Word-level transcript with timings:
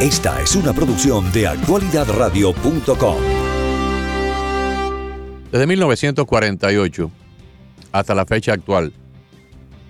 Esta 0.00 0.42
es 0.42 0.54
una 0.54 0.74
producción 0.74 1.32
de 1.32 1.46
actualidadradio.com. 1.46 3.16
Desde 5.50 5.66
1948 5.66 7.10
hasta 7.92 8.14
la 8.14 8.26
fecha 8.26 8.52
actual, 8.52 8.92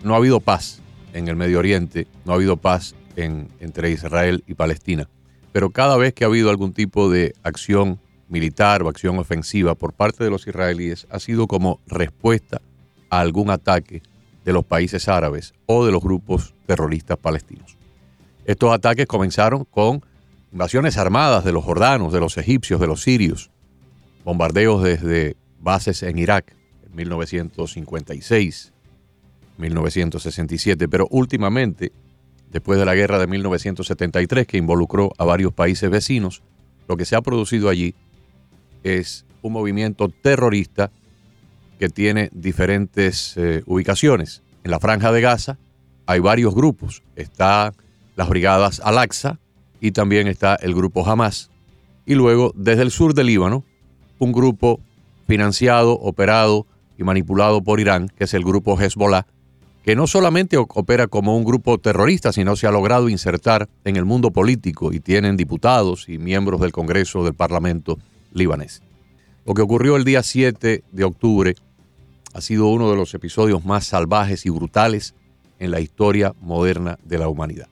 no 0.04 0.14
ha 0.14 0.18
habido 0.18 0.38
paz 0.38 0.80
en 1.12 1.26
el 1.26 1.34
Medio 1.34 1.58
Oriente, 1.58 2.06
no 2.24 2.30
ha 2.30 2.34
habido 2.36 2.56
paz 2.56 2.94
entre 3.16 3.90
Israel 3.90 4.44
y 4.46 4.54
Palestina. 4.54 5.08
Pero 5.50 5.70
cada 5.70 5.96
vez 5.96 6.14
que 6.14 6.22
ha 6.22 6.28
habido 6.28 6.50
algún 6.50 6.72
tipo 6.72 7.10
de 7.10 7.34
acción 7.42 7.98
militar 8.28 8.84
o 8.84 8.88
acción 8.88 9.18
ofensiva 9.18 9.74
por 9.74 9.92
parte 9.92 10.22
de 10.22 10.30
los 10.30 10.46
israelíes, 10.46 11.08
ha 11.10 11.18
sido 11.18 11.48
como 11.48 11.80
respuesta 11.88 12.62
a 13.10 13.18
algún 13.18 13.50
ataque 13.50 14.02
de 14.44 14.52
los 14.52 14.64
países 14.64 15.08
árabes 15.08 15.52
o 15.66 15.84
de 15.84 15.90
los 15.90 16.00
grupos 16.00 16.54
terroristas 16.64 17.18
palestinos. 17.18 17.75
Estos 18.46 18.72
ataques 18.72 19.06
comenzaron 19.06 19.64
con 19.64 20.04
invasiones 20.52 20.96
armadas 20.98 21.44
de 21.44 21.50
los 21.50 21.64
jordanos, 21.64 22.12
de 22.12 22.20
los 22.20 22.38
egipcios, 22.38 22.80
de 22.80 22.86
los 22.86 23.02
sirios, 23.02 23.50
bombardeos 24.24 24.84
desde 24.84 25.36
bases 25.60 26.04
en 26.04 26.16
Irak 26.16 26.54
en 26.86 26.94
1956, 26.94 28.72
1967, 29.58 30.86
pero 30.86 31.08
últimamente, 31.10 31.90
después 32.52 32.78
de 32.78 32.84
la 32.84 32.94
guerra 32.94 33.18
de 33.18 33.26
1973 33.26 34.46
que 34.46 34.58
involucró 34.58 35.10
a 35.18 35.24
varios 35.24 35.52
países 35.52 35.90
vecinos, 35.90 36.40
lo 36.86 36.96
que 36.96 37.04
se 37.04 37.16
ha 37.16 37.22
producido 37.22 37.68
allí 37.68 37.96
es 38.84 39.26
un 39.42 39.54
movimiento 39.54 40.08
terrorista 40.08 40.92
que 41.80 41.88
tiene 41.88 42.30
diferentes 42.32 43.36
eh, 43.36 43.64
ubicaciones. 43.66 44.44
En 44.62 44.70
la 44.70 44.78
franja 44.78 45.10
de 45.10 45.20
Gaza 45.20 45.58
hay 46.06 46.20
varios 46.20 46.54
grupos. 46.54 47.02
Está 47.16 47.72
las 48.16 48.28
brigadas 48.28 48.80
Al-Aqsa 48.80 49.38
y 49.80 49.92
también 49.92 50.26
está 50.26 50.56
el 50.56 50.74
grupo 50.74 51.08
Hamas. 51.08 51.50
Y 52.04 52.14
luego, 52.14 52.52
desde 52.56 52.82
el 52.82 52.90
sur 52.90 53.14
del 53.14 53.26
Líbano, 53.26 53.64
un 54.18 54.32
grupo 54.32 54.80
financiado, 55.26 55.92
operado 55.92 56.66
y 56.98 57.04
manipulado 57.04 57.62
por 57.62 57.78
Irán, 57.78 58.08
que 58.08 58.24
es 58.24 58.34
el 58.34 58.44
grupo 58.44 58.80
Hezbollah, 58.80 59.26
que 59.84 59.94
no 59.94 60.06
solamente 60.06 60.56
opera 60.56 61.06
como 61.06 61.36
un 61.36 61.44
grupo 61.44 61.78
terrorista, 61.78 62.32
sino 62.32 62.56
se 62.56 62.66
ha 62.66 62.72
logrado 62.72 63.08
insertar 63.08 63.68
en 63.84 63.96
el 63.96 64.04
mundo 64.04 64.32
político 64.32 64.92
y 64.92 64.98
tienen 64.98 65.36
diputados 65.36 66.08
y 66.08 66.18
miembros 66.18 66.60
del 66.60 66.72
Congreso 66.72 67.22
del 67.22 67.34
Parlamento 67.34 67.98
libanés. 68.32 68.82
Lo 69.44 69.54
que 69.54 69.62
ocurrió 69.62 69.94
el 69.94 70.04
día 70.04 70.24
7 70.24 70.82
de 70.90 71.04
octubre 71.04 71.54
ha 72.34 72.40
sido 72.40 72.66
uno 72.66 72.90
de 72.90 72.96
los 72.96 73.14
episodios 73.14 73.64
más 73.64 73.86
salvajes 73.86 74.44
y 74.44 74.50
brutales 74.50 75.14
en 75.60 75.70
la 75.70 75.80
historia 75.80 76.34
moderna 76.40 76.98
de 77.04 77.18
la 77.18 77.28
humanidad. 77.28 77.68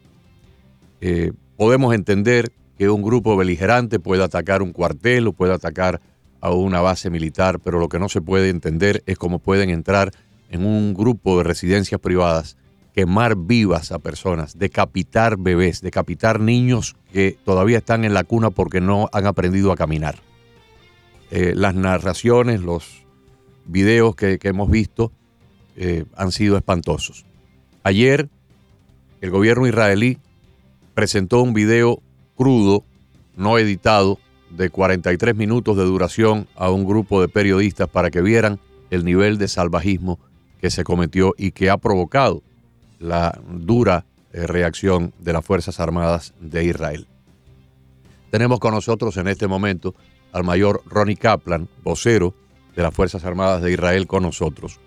Eh, 1.06 1.33
podemos 1.58 1.94
entender 1.94 2.50
que 2.78 2.88
un 2.88 3.02
grupo 3.02 3.36
beligerante 3.36 4.00
puede 4.00 4.24
atacar 4.24 4.62
un 4.62 4.72
cuartel 4.72 5.27
o 5.27 5.34
puede 5.34 5.52
atacar 5.52 6.00
a 6.41 6.50
una 6.50 6.80
base 6.80 7.11
militar, 7.11 7.61
pero 7.61 7.78
lo 7.78 7.91
que 7.91 7.98
no 7.98 8.08
se 8.08 8.22
puede 8.22 8.48
entender 8.48 9.02
es 9.05 9.19
cómo 9.19 9.38
pueden 9.38 9.69
entrar 9.69 10.12
en 10.48 10.64
un 10.64 10.94
grupo 10.94 11.36
de 11.36 11.44
residencias 11.44 12.00
privadas, 12.00 12.56
quemar 12.94 13.36
vivas 13.36 13.92
a 13.92 13.98
personas, 13.98 14.58
decapitar 14.58 15.36
bebés, 15.36 15.83
decapitar 15.83 16.41
niños 16.41 16.96
que 17.12 17.36
todavía 17.44 17.77
están 17.77 18.06
en 18.06 18.14
la 18.14 18.24
cuna 18.24 18.48
porque 18.48 18.80
no 18.80 19.11
han 19.12 19.27
aprendido 19.27 19.72
a 19.72 19.77
caminar. 19.77 20.20
Eh, 21.30 21.52
las 21.55 21.74
narraciones, 21.74 22.62
los 22.62 23.05
videos 23.66 24.16
que, 24.16 24.39
hemos 24.44 24.70
visto 24.70 25.12
eh, 25.77 26.06
han 26.16 26.33
sido 26.33 26.56
espantosos. 26.56 27.27
Ayer 27.83 28.30
el 29.20 29.28
gobierno 29.28 29.66
israelí 29.66 30.18
presentó 30.94 31.42
un 31.42 31.52
video 31.52 32.02
crudo, 32.36 32.84
no 33.36 33.58
editado, 33.58 34.18
de 34.50 34.70
43 34.70 35.34
minutos 35.34 35.76
de 35.76 35.84
duración 35.84 36.46
a 36.54 36.70
un 36.70 36.84
grupo 36.84 37.20
de 37.20 37.28
periodistas 37.28 37.88
para 37.88 38.10
que 38.10 38.22
vieran 38.22 38.60
el 38.90 39.04
nivel 39.04 39.36
de 39.36 39.48
salvajismo 39.48 40.20
que 40.60 40.70
se 40.70 40.84
cometió 40.84 41.34
y 41.36 41.50
que 41.50 41.70
ha 41.70 41.77
provocado 41.77 42.42
la 43.00 43.38
dura 43.50 44.06
eh, 44.33 44.46
reacción 44.46 45.12
de 45.18 45.33
las 45.33 45.44
Fuerzas 45.44 45.80
Armadas 45.80 46.34
de 46.40 46.64
Israel. 46.64 47.06
Tenemos 48.30 48.60
con 48.60 48.74
nosotros 48.74 49.16
en 49.16 49.28
este 49.28 49.46
momento 49.46 49.94
al 50.33 50.44
mayor 50.44 50.83
Ronnie 50.86 51.16
Kaplan, 51.16 51.68
vocero 51.83 52.34
de 52.74 52.83
las 52.83 52.94
Fuerzas 52.94 53.24
Armadas 53.24 53.62
de 53.62 53.72
Israel 53.72 54.06
con 54.06 54.22
nosotros. 54.22 54.80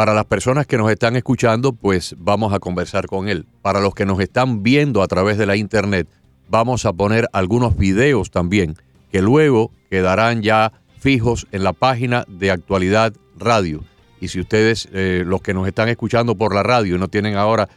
Para 0.00 0.14
las 0.14 0.24
personas 0.24 0.66
que 0.66 0.78
nos 0.78 0.90
están 0.90 1.14
escuchando, 1.16 1.74
pues 1.74 2.14
vamos 2.16 2.54
a 2.54 2.58
conversar 2.58 3.04
con 3.04 3.28
él. 3.28 3.44
Para 3.60 3.80
los 3.80 3.94
que 3.94 4.06
nos 4.06 4.18
están 4.18 4.62
viendo 4.62 5.02
a 5.02 5.08
través 5.08 5.36
de 5.36 5.44
la 5.44 5.56
internet, 5.56 6.08
vamos 6.48 6.86
a 6.86 6.94
poner 6.94 7.28
algunos 7.34 7.76
videos 7.76 8.30
también 8.30 8.76
que 9.12 9.20
luego 9.20 9.72
quedarán 9.90 10.40
ya 10.40 10.72
fijos 11.00 11.46
en 11.52 11.64
la 11.64 11.74
página 11.74 12.24
de 12.28 12.50
Actualidad 12.50 13.12
Radio. 13.36 13.84
Y 14.22 14.28
si 14.28 14.40
ustedes, 14.40 14.88
eh, 14.94 15.22
los 15.26 15.42
que 15.42 15.52
nos 15.52 15.68
están 15.68 15.90
escuchando 15.90 16.34
por 16.34 16.54
la 16.54 16.62
radio, 16.62 16.96
no 16.96 17.08
tienen 17.08 17.36
ahora 17.36 17.68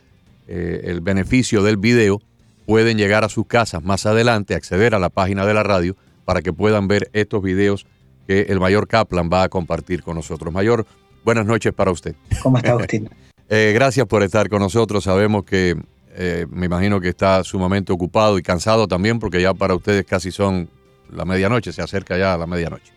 eh, 0.47 0.79
el 0.85 1.01
beneficio 1.01 1.61
del 1.61 1.75
video, 1.75 2.21
pueden 2.65 2.97
llegar 2.97 3.25
a 3.25 3.29
sus 3.29 3.47
casas 3.47 3.83
más 3.83 4.05
adelante, 4.05 4.55
acceder 4.55 4.95
a 4.95 4.99
la 4.99 5.09
página 5.09 5.45
de 5.45 5.55
la 5.55 5.63
radio 5.63 5.97
para 6.23 6.41
que 6.41 6.53
puedan 6.53 6.87
ver 6.87 7.09
estos 7.11 7.43
videos 7.43 7.85
que 8.27 8.43
el 8.43 8.61
mayor 8.61 8.87
Kaplan 8.87 9.29
va 9.29 9.43
a 9.43 9.49
compartir 9.49 10.03
con 10.03 10.15
nosotros. 10.15 10.53
Mayor, 10.53 10.85
buenas 11.23 11.45
noches 11.45 11.73
para 11.73 11.91
usted. 11.91 12.15
¿Cómo 12.41 12.57
está, 12.57 12.71
Agustín? 12.71 13.09
Eh, 13.49 13.71
gracias 13.73 14.07
por 14.07 14.23
estar 14.23 14.49
con 14.49 14.61
nosotros. 14.61 15.03
Sabemos 15.03 15.43
que 15.43 15.75
eh, 16.15 16.47
me 16.49 16.65
imagino 16.65 16.99
que 16.99 17.09
está 17.09 17.43
sumamente 17.43 17.91
ocupado 17.91 18.39
y 18.39 18.41
cansado 18.41 18.87
también 18.87 19.19
porque 19.19 19.41
ya 19.41 19.53
para 19.53 19.75
ustedes 19.75 20.05
casi 20.05 20.31
son 20.31 20.69
la 21.11 21.25
medianoche, 21.25 21.71
se 21.71 21.81
acerca 21.81 22.17
ya 22.17 22.33
a 22.33 22.37
la 22.37 22.47
medianoche. 22.47 22.93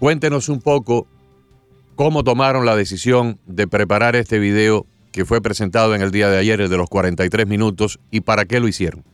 Cuéntenos 0.00 0.48
un 0.48 0.60
poco 0.60 1.06
cómo 1.94 2.24
tomaron 2.24 2.66
la 2.66 2.74
decisión 2.74 3.38
de 3.46 3.68
preparar 3.68 4.16
este 4.16 4.40
video 4.40 4.86
que 5.12 5.24
fue 5.24 5.40
presentado 5.40 5.94
en 5.94 6.02
el 6.02 6.10
día 6.10 6.28
de 6.28 6.38
ayer, 6.38 6.60
el 6.60 6.70
de 6.70 6.76
los 6.76 6.88
43 6.88 7.46
minutos, 7.46 8.00
y 8.10 8.22
para 8.22 8.46
qué 8.46 8.58
lo 8.58 8.66
hicieron. 8.66 9.04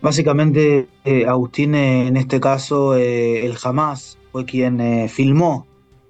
Básicamente, 0.00 0.86
eh, 1.04 1.26
Agustín, 1.26 1.74
en 1.74 2.16
este 2.16 2.38
caso, 2.38 2.94
el 2.94 3.56
Hamas 3.64 4.16
fue 4.30 4.44
quien 4.44 5.08
filmó 5.08 5.66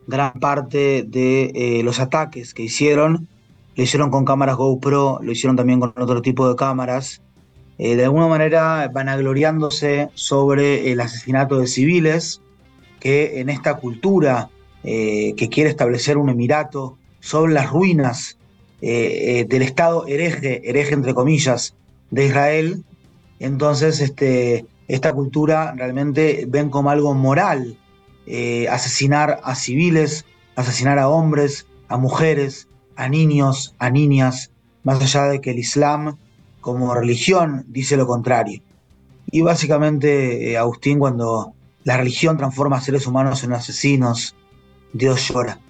gran 0.06 0.33
parte 0.34 1.05
de 1.06 1.53
eh, 1.55 1.83
los 1.83 2.00
ataques 2.00 2.55
que 2.55 2.65
hicieron. 2.65 3.28
Lo 3.75 3.83
hicieron 3.83 4.11
con 4.11 4.25
cámaras 4.25 4.56
GoPro, 4.56 5.19
lo 5.22 5.33
hicieron 5.33 5.56
también 5.56 5.81
con 5.81 5.93
otro 5.97 6.22
tipo 6.22 6.49
de 6.49 6.56
cámaras. 6.56 7.22
Eh, 7.78 7.97
de 7.97 8.05
alguna 8.05 8.27
manera 8.27 8.89
vanagloriándose 8.93 10.09
sobre 10.15 10.91
el 10.93 11.00
asesinato 11.00 11.59
de 11.59 11.67
civiles, 11.67 12.41
que 13.00 13.41
en 13.41 13.50
esta 13.50 13.75
cultura 13.75 14.50
que 14.83 15.49
quiere 15.50 15.69
establecer 15.69 16.17
un 16.17 16.28
emirato 16.28 16.97
sobre 17.19 17.53
las 17.53 17.71
ruinas 17.71 18.38
del 18.81 19.62
Estado 19.62 20.06
hereje, 20.06 20.62
hereje 20.62 20.94
entre 20.94 21.12
comillas, 21.12 21.75
de 22.12 22.27
Israel, 22.27 22.84
entonces 23.41 24.00
este, 24.00 24.65
esta 24.88 25.12
cultura 25.12 25.75
realmente 25.77 26.44
ven 26.49 26.71
como 26.71 26.91
algo 26.91 27.15
moral 27.15 27.77
eh, 28.26 28.69
asesinar 28.69 29.41
a 29.44 29.54
civiles, 29.54 30.25
asesinar 30.56 30.98
a 30.98 31.09
hombres, 31.09 31.66
a 31.88 31.97
mujeres, 31.97 32.66
a 32.97 33.09
niños, 33.09 33.75
a 33.78 33.88
niñas, 33.91 34.50
más 34.82 35.00
allá 35.00 35.28
de 35.28 35.41
que 35.41 35.53
el 35.53 35.60
Islam 35.60 36.16
como 36.60 36.92
religión 36.94 37.64
dice 37.69 37.97
lo 37.97 38.06
contrario. 38.06 38.62
Y 39.31 39.42
básicamente, 39.42 40.50
eh, 40.50 40.59
Agustín, 40.59 40.98
cuando 40.98 41.53
la 41.84 41.97
religión 41.97 42.37
transforma 42.37 42.78
a 42.78 42.81
seres 42.81 43.06
humanos 43.06 43.44
en 43.44 43.53
asesinos, 43.53 44.34
Dios 44.93 45.28
llora. 45.28 45.60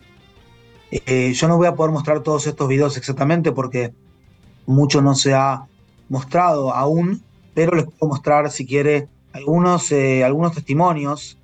Eh, 0.90 1.32
yo 1.34 1.48
no 1.48 1.58
voy 1.58 1.66
a 1.66 1.74
poder 1.74 1.92
mostrar 1.92 2.20
todos 2.20 2.46
estos 2.46 2.68
videos 2.68 2.96
exactamente 2.96 3.52
porque 3.52 3.92
mucho 4.64 5.02
no 5.02 5.14
se 5.14 5.34
ha 5.34 5.66
mostrado 6.08 6.72
aún, 6.72 7.22
pero 7.52 7.76
les 7.76 7.84
puedo 7.84 8.12
mostrar, 8.12 8.50
si 8.50 8.64
quiere, 8.64 9.08
algunos, 9.32 9.92
algunos 9.92 10.54
testimonios 10.54 11.36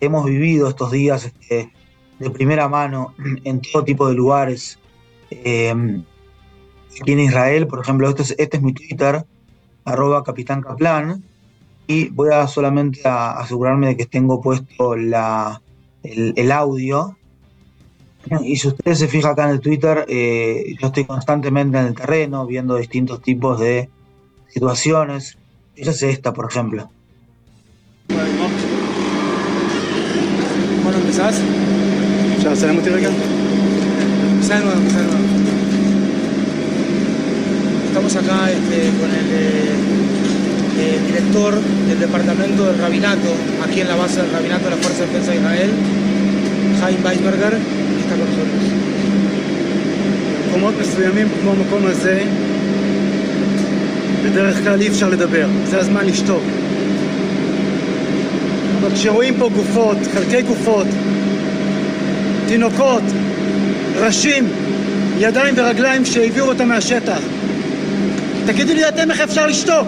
hemos 0.00 0.24
vivido 0.24 0.68
estos 0.68 0.90
días 0.90 1.24
este, 1.24 1.72
de 2.18 2.30
primera 2.30 2.68
mano 2.68 3.14
en 3.44 3.60
todo 3.60 3.84
tipo 3.84 4.08
de 4.08 4.14
lugares. 4.14 4.78
Em, 5.30 6.04
aquí 7.00 7.12
en 7.12 7.20
Israel, 7.20 7.66
por 7.66 7.80
ejemplo, 7.80 8.08
este 8.08 8.22
es, 8.22 8.34
este 8.38 8.60
mi 8.60 8.72
Twitter, 8.72 9.24
arroba 9.84 10.24
Capitán 10.24 10.62
y 11.86 12.10
voy 12.10 12.30
a 12.30 12.46
solamente 12.46 13.00
asegurarme 13.04 13.88
de 13.88 13.96
que 13.96 14.04
tengo 14.04 14.42
puesto 14.42 14.94
la, 14.94 15.62
el, 16.02 16.52
audio. 16.52 17.16
Y 18.42 18.56
si 18.56 18.68
ustedes 18.68 18.98
se 18.98 19.08
fijan 19.08 19.32
acá 19.32 19.44
en 19.44 19.50
el 19.52 19.60
Twitter, 19.60 20.04
eh, 20.06 20.74
yo 20.78 20.88
estoy 20.88 21.04
constantemente 21.04 21.78
en 21.78 21.86
el 21.86 21.94
terreno 21.94 22.46
viendo 22.46 22.76
distintos 22.76 23.22
tipos 23.22 23.58
de 23.58 23.88
situaciones. 24.48 25.38
Esa 25.76 25.92
es 25.92 26.02
esta, 26.02 26.34
por 26.34 26.50
ejemplo. 26.50 26.90
¿Empezás? 31.18 31.42
¿Ya 32.44 32.54
tenemos 32.54 32.84
tiempo 32.84 33.00
acá? 33.00 33.10
Empezá 34.34 34.54
de 34.54 34.64
nuevo, 34.64 34.78
empezá 34.78 34.98
de 34.98 35.06
nuevo. 35.06 35.24
Estamos 37.88 38.16
acá 38.16 38.50
este, 38.52 38.78
con 39.00 39.10
el, 39.10 39.26
eh, 39.34 41.00
director 41.08 41.54
director 41.58 41.60
del 41.88 41.98
departamento 41.98 42.66
del 42.66 42.78
rabinato, 42.78 43.34
aquí 43.64 43.80
en 43.80 43.88
la 43.88 43.96
base 43.96 44.22
del 44.22 44.30
rabinato 44.30 44.64
de 44.66 44.70
la 44.70 44.76
Fuerza 44.76 45.00
de 45.00 45.06
Defensa 45.06 45.32
de 45.32 45.36
Israel, 45.38 45.70
Jaime 46.80 47.04
Weisberger, 47.04 47.58
está 48.00 48.14
con 48.14 48.30
nosotros. 48.30 48.62
במקומות 50.46 50.74
מסוימים, 50.80 51.28
כמו 51.40 51.50
המקום 51.50 51.86
הזה, 51.86 52.22
בדרך 54.24 54.62
כלל 54.64 54.80
אי 54.80 54.88
אפשר 54.88 55.08
לדבר, 55.08 55.46
זה 55.64 55.78
הזמן 55.78 56.06
לשתוק. 56.06 56.42
אבל 58.80 58.94
כשרואים 58.94 59.34
פה 59.38 59.48
גופות, 59.48 59.96
חלקי 60.14 60.42
גופות, 60.42 60.86
תינוקות, 62.47 63.03
ראשים, 63.99 64.47
ידיים 65.19 65.53
ורגליים 65.57 66.05
שהביאו 66.05 66.45
אותם 66.45 66.67
מהשטח, 66.67 67.19
תגידו 68.45 68.73
לי 68.73 68.87
אתם 68.87 69.11
איך 69.11 69.19
אפשר 69.19 69.47
לשתוק? 69.47 69.87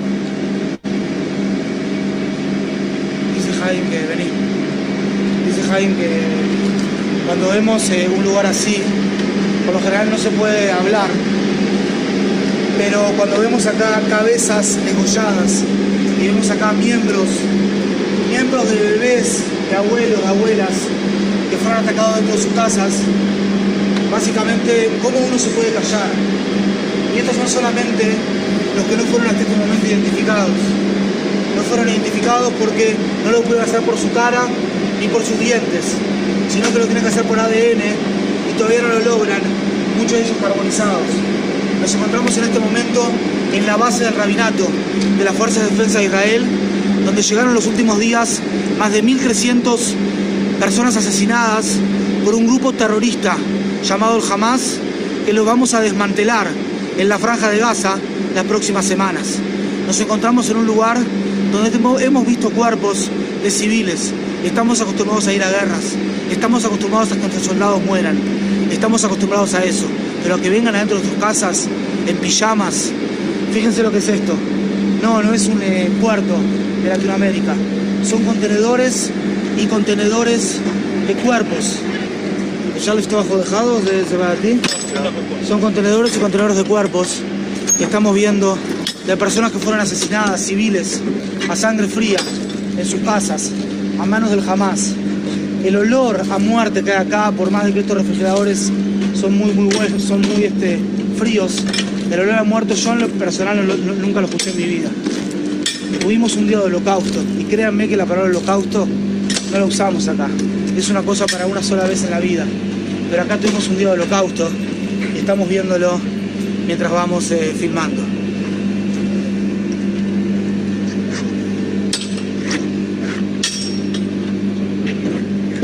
Dice 3.36 3.54
Jaime 3.62 3.90
que 3.92 4.00
vení. 4.12 4.30
Dice 5.46 5.64
Jaime 5.70 5.96
que 6.00 6.12
cuando 7.28 7.46
vemos 7.50 7.82
eh, 7.90 8.08
un 8.16 8.24
lugar 8.24 8.46
así, 8.46 8.78
por 9.66 9.74
lo 9.76 9.82
general 9.86 10.10
no 10.10 10.18
se 10.18 10.30
puede 10.40 10.72
hablar, 10.72 11.10
pero 12.78 13.00
cuando 13.18 13.36
vemos 13.40 13.66
acá 13.66 13.90
cabezas 14.10 14.66
degolladas 14.86 15.52
y 16.22 16.28
vemos 16.28 16.50
acá 16.50 16.68
miembros, 16.74 17.30
miembros 18.30 18.66
de 18.72 18.78
bebés, 18.90 19.28
de 19.70 19.76
abuelos, 19.76 20.22
de 20.26 20.28
abuelas, 20.36 20.76
que 20.99 20.99
fueron 21.71 21.89
atacados 21.89 22.17
dentro 22.17 22.35
de 22.35 22.43
sus 22.43 22.53
casas, 22.53 22.93
básicamente, 24.11 24.91
¿cómo 25.03 25.19
uno 25.21 25.39
se 25.39 25.51
puede 25.51 25.73
callar? 25.73 26.11
Y 27.15 27.19
estos 27.19 27.37
son 27.37 27.49
solamente 27.49 28.11
los 28.75 28.85
que 28.87 28.97
no 28.97 29.05
fueron 29.05 29.29
hasta 29.29 29.43
este 29.43 29.55
momento 29.55 29.87
identificados. 29.87 30.51
No 31.55 31.63
fueron 31.63 31.89
identificados 31.89 32.53
porque 32.59 32.97
no 33.25 33.31
lo 33.31 33.43
pueden 33.43 33.63
hacer 33.63 33.83
por 33.83 33.97
su 33.97 34.11
cara 34.11 34.49
ni 34.99 35.07
por 35.07 35.23
sus 35.23 35.39
dientes, 35.39 35.95
sino 36.49 36.73
que 36.73 36.79
lo 36.81 36.87
tienen 36.87 37.05
que 37.05 37.11
hacer 37.11 37.23
por 37.25 37.39
ADN 37.39 37.83
y 38.51 38.59
todavía 38.59 38.83
no 38.83 38.89
lo 38.89 39.01
logran, 39.01 39.41
muchos 39.97 40.19
de 40.19 40.25
ellos 40.25 40.37
carbonizados. 40.43 41.07
Nos 41.81 41.95
encontramos 41.95 42.37
en 42.37 42.45
este 42.45 42.59
momento 42.59 43.07
en 43.53 43.67
la 43.67 43.77
base 43.77 44.05
del 44.05 44.15
rabinato 44.15 44.67
de 45.19 45.25
las 45.25 45.35
Fuerzas 45.37 45.63
de 45.65 45.71
Defensa 45.71 46.01
de 46.01 46.07
Israel, 46.07 46.45
donde 47.05 47.23
llegaron 47.23 47.55
los 47.55 47.67
últimos 47.67 48.01
días 48.01 48.41
más 48.77 48.91
de 48.91 49.05
1.300 49.05 49.79
personas 50.61 50.95
asesinadas 50.95 51.79
por 52.23 52.35
un 52.35 52.47
grupo 52.47 52.75
terrorista 52.75 53.35
llamado 53.83 54.19
el 54.19 54.31
Hamas, 54.31 54.77
que 55.25 55.33
lo 55.33 55.47
vamos 55.47 55.73
a 55.73 55.81
desmantelar 55.81 56.49
en 56.99 57.09
la 57.09 57.19
franja 57.19 57.49
de 57.49 57.59
Gaza 57.59 57.97
las 58.35 58.45
próximas 58.45 58.85
semanas. 58.85 59.39
Nos 59.87 59.99
encontramos 60.01 60.51
en 60.51 60.59
un 60.59 60.67
lugar 60.67 60.99
donde 61.51 62.05
hemos 62.05 62.27
visto 62.27 62.51
cuerpos 62.51 63.11
de 63.43 63.51
civiles. 63.51 64.13
Estamos 64.45 64.83
acostumbrados 64.83 65.27
a 65.29 65.33
ir 65.33 65.43
a 65.43 65.51
guerras. 65.51 65.97
Estamos 66.31 66.65
acostumbrados 66.67 67.11
a 67.11 67.15
que 67.15 67.21
nuestros 67.23 67.47
soldados 67.47 67.83
mueran. 67.83 68.19
Estamos 68.71 69.03
acostumbrados 69.03 69.55
a 69.55 69.65
eso. 69.65 69.87
Pero 70.23 70.41
que 70.41 70.51
vengan 70.51 70.77
adentro 70.77 70.99
de 70.99 71.09
sus 71.09 71.19
casas 71.19 71.69
en 72.07 72.17
pijamas. 72.19 72.93
Fíjense 73.53 73.83
lo 73.83 73.91
que 73.91 73.99
es 73.99 74.09
esto. 74.09 74.35
No, 75.03 75.23
no 75.23 75.33
es 75.33 75.47
un 75.47 75.63
eh, 75.63 75.91
puerto 76.01 76.37
de 76.83 76.91
Latinoamérica. 76.91 77.55
Son 78.05 78.23
contenedores 78.25 79.11
y 79.61 79.67
contenedores 79.67 80.59
de 81.07 81.15
cuerpos. 81.15 81.77
¿Ya 82.83 82.95
lo 82.95 83.01
estoy 83.01 83.23
dejados 83.25 83.85
de 83.85 84.03
ti? 84.43 84.61
Son 85.47 85.61
contenedores 85.61 86.17
y 86.17 86.19
contenedores 86.19 86.57
de 86.57 86.65
cuerpos 86.65 87.21
que 87.77 87.85
estamos 87.85 88.15
viendo 88.15 88.57
de 89.07 89.17
personas 89.17 89.53
que 89.53 89.59
fueron 89.59 89.81
asesinadas, 89.81 90.41
civiles, 90.41 91.01
a 91.49 91.57
sangre 91.57 91.89
fría, 91.89 92.19
en 92.79 92.87
sus 92.87 93.01
casas, 93.01 93.51
a 93.99 94.07
manos 94.07 94.31
del 94.31 94.49
Hamas. 94.49 94.95
El 95.63 95.77
olor 95.77 96.23
a 96.31 96.39
muerte 96.39 96.83
que 96.83 96.93
hay 96.93 97.07
acá, 97.07 97.31
por 97.33 97.51
más 97.51 97.67
de 97.67 97.75
que 97.75 97.81
estos 97.81 97.99
refrigeradores 97.99 98.73
son 99.15 99.37
muy, 99.37 99.53
muy 99.53 99.75
buenos, 99.75 100.03
son 100.03 100.23
muy 100.23 100.45
este, 100.45 100.79
fríos, 101.19 101.63
el 102.11 102.21
olor 102.21 102.35
a 102.35 102.45
muerto 102.45 102.75
yo 102.75 102.93
en 102.93 103.01
lo 103.01 103.09
personal 103.09 103.61
nunca 104.01 104.21
lo 104.21 104.27
escuché 104.27 104.51
en 104.51 104.57
mi 104.57 104.65
vida. 104.65 104.89
Tuvimos 106.01 106.35
un 106.37 106.49
día 106.49 106.59
de 106.59 106.65
holocausto 106.65 107.23
y 107.39 107.45
créanme 107.45 107.89
que 107.89 107.97
la 107.97 108.07
palabra 108.07 108.31
holocausto 108.31 108.89
no 109.53 109.59
la 109.59 109.65
usamos 109.65 110.09
acá. 110.09 110.29
Es 110.77 110.89
una 110.89 111.03
cosa 111.03 111.27
para 111.27 111.47
una 111.47 111.63
sola 111.63 111.85
vez 111.85 112.05
en 112.05 112.11
la 112.11 112.21
vida. 112.21 112.47
Pero 113.11 113.23
acá 113.23 113.37
tuvimos 113.39 113.69
un 113.69 113.77
día 113.79 113.89
de 113.89 113.95
holocausto 113.95 114.49
y 115.15 115.19
estamos 115.19 115.49
viéndolo 115.49 116.01
mientras 116.67 116.91
vamos 116.93 117.31
eh, 117.33 117.55
filmando. 117.59 118.03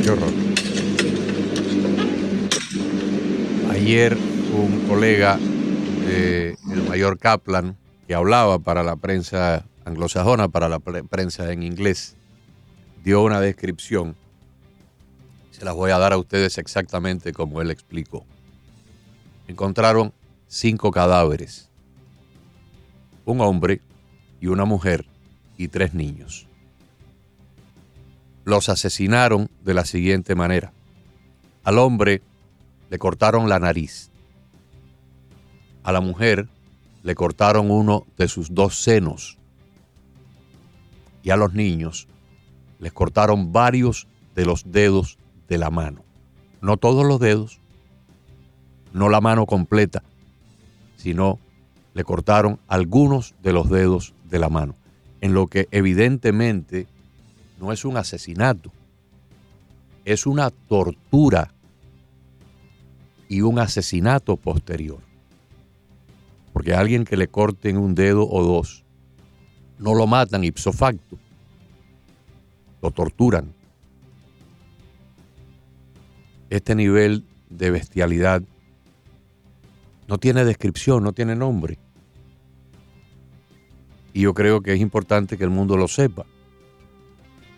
Qué. 0.03 0.13
Ayer 3.71 4.17
un 4.53 4.81
colega 4.89 5.39
del 6.07 6.83
mayor 6.89 7.19
Kaplan 7.19 7.77
que 8.07 8.15
hablaba 8.15 8.59
para 8.59 8.83
la 8.83 8.97
prensa 8.97 9.65
anglosajona, 9.85 10.49
para 10.49 10.69
la 10.69 10.79
pre- 10.79 11.05
prensa 11.05 11.53
en 11.53 11.63
inglés, 11.63 12.17
dio 13.07 13.23
una 13.23 13.41
descripción. 13.41 14.17
Se 15.53 15.65
las 15.65 15.77
voy 15.77 15.93
a 15.93 15.99
dar 15.99 16.13
a 16.13 16.19
ustedes 16.19 16.59
exactamente 16.59 17.33
como 17.33 17.63
él 17.63 17.71
explicó. 17.71 18.27
Encontraron 19.47 20.13
cinco 20.49 20.91
cadáveres. 20.91 21.71
Un 23.25 23.41
hombre 23.43 23.81
y 24.41 24.49
una 24.49 24.65
mujer 24.65 25.07
y 25.57 25.69
tres 25.69 25.95
niños 25.95 26.49
los 28.45 28.69
asesinaron 28.69 29.51
de 29.63 29.75
la 29.75 29.85
siguiente 29.85 30.35
manera. 30.35 30.73
Al 31.63 31.79
hombre 31.79 32.23
le 32.91 32.99
cortaron 32.99 33.49
la 33.49 33.61
nariz. 33.61 34.11
A 35.85 35.93
la 35.93 36.01
mujer 36.01 36.49
le 37.05 37.15
cortaron 37.15 37.71
uno 37.71 38.05
de 38.19 38.27
sus 38.27 38.53
dos 38.53 38.83
senos. 38.83 39.39
Y 41.23 41.31
a 41.31 41.37
los 41.37 41.55
niños 41.55 42.09
les 42.79 42.93
cortaron 42.93 43.53
varios 43.53 44.07
de 44.35 44.45
los 44.45 44.71
dedos 44.71 45.19
de 45.49 45.59
la 45.59 45.71
mano. 45.71 46.05
No 46.61 46.77
todos 46.77 47.07
los 47.07 47.21
dedos, 47.21 47.61
no 48.93 49.09
la 49.09 49.21
mano 49.21 49.47
completa, 49.47 50.03
sino 50.97 51.39
le 51.95 52.05
cortaron 52.05 52.59
algunos 52.69 53.35
de 53.43 53.53
los 53.53 53.71
dedos 53.71 54.15
de 54.25 54.39
la 54.39 54.49
mano. 54.49 54.75
En 55.21 55.33
lo 55.33 55.47
que 55.47 55.69
evidentemente 55.71 56.87
no 57.59 57.73
es 57.73 57.85
un 57.85 57.97
asesinato, 57.97 58.71
es 60.05 60.27
una 60.27 60.51
tortura 60.51 61.53
y 63.29 63.41
un 63.41 63.59
asesinato 63.59 64.37
posterior. 64.37 65.01
Porque 66.53 66.75
a 66.75 66.81
alguien 66.81 67.05
que 67.05 67.17
le 67.17 67.29
corten 67.29 67.77
un 67.77 67.95
dedo 67.95 68.29
o 68.29 68.43
dos, 68.43 68.85
no 69.79 69.95
lo 69.95 70.07
matan 70.07 70.45
ipso 70.45 70.73
facto, 70.73 71.19
lo 72.83 72.91
torturan. 72.91 73.53
Este 76.51 76.75
nivel 76.75 77.25
de 77.51 77.71
bestialidad 77.71 78.43
no 80.09 80.19
tiene 80.19 80.45
descripción, 80.45 81.03
no 81.03 81.13
tiene 81.13 81.35
nombre. 81.35 81.79
Y 84.13 84.23
yo 84.23 84.35
creo 84.35 84.61
que 84.63 84.73
es 84.73 84.81
importante 84.81 85.37
que 85.37 85.45
el 85.45 85.51
mundo 85.51 85.77
lo 85.77 85.89
sepa 85.89 86.27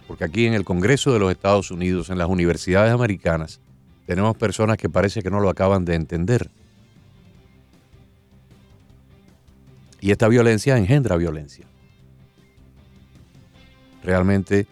porque 0.08 0.24
aquí 0.24 0.46
en 0.46 0.54
el 0.54 0.64
Congreso 0.64 1.12
de 1.12 1.18
los 1.18 1.30
Estados 1.30 1.70
Unidos, 1.70 2.08
en 2.08 2.16
las 2.16 2.28
universidades 2.28 2.92
americanas, 2.92 3.60
tenemos 4.06 4.34
personas 4.38 4.78
que 4.78 4.88
parece 4.88 5.22
que 5.22 5.30
no 5.30 5.38
lo 5.38 5.50
acaban 5.50 5.84
de 5.84 5.94
entender. 5.94 6.50
Y 10.00 10.10
esta 10.10 10.26
violencia 10.28 10.78
engendra 10.78 11.16
violencia. 11.16 11.66
Realmente, 14.02 14.66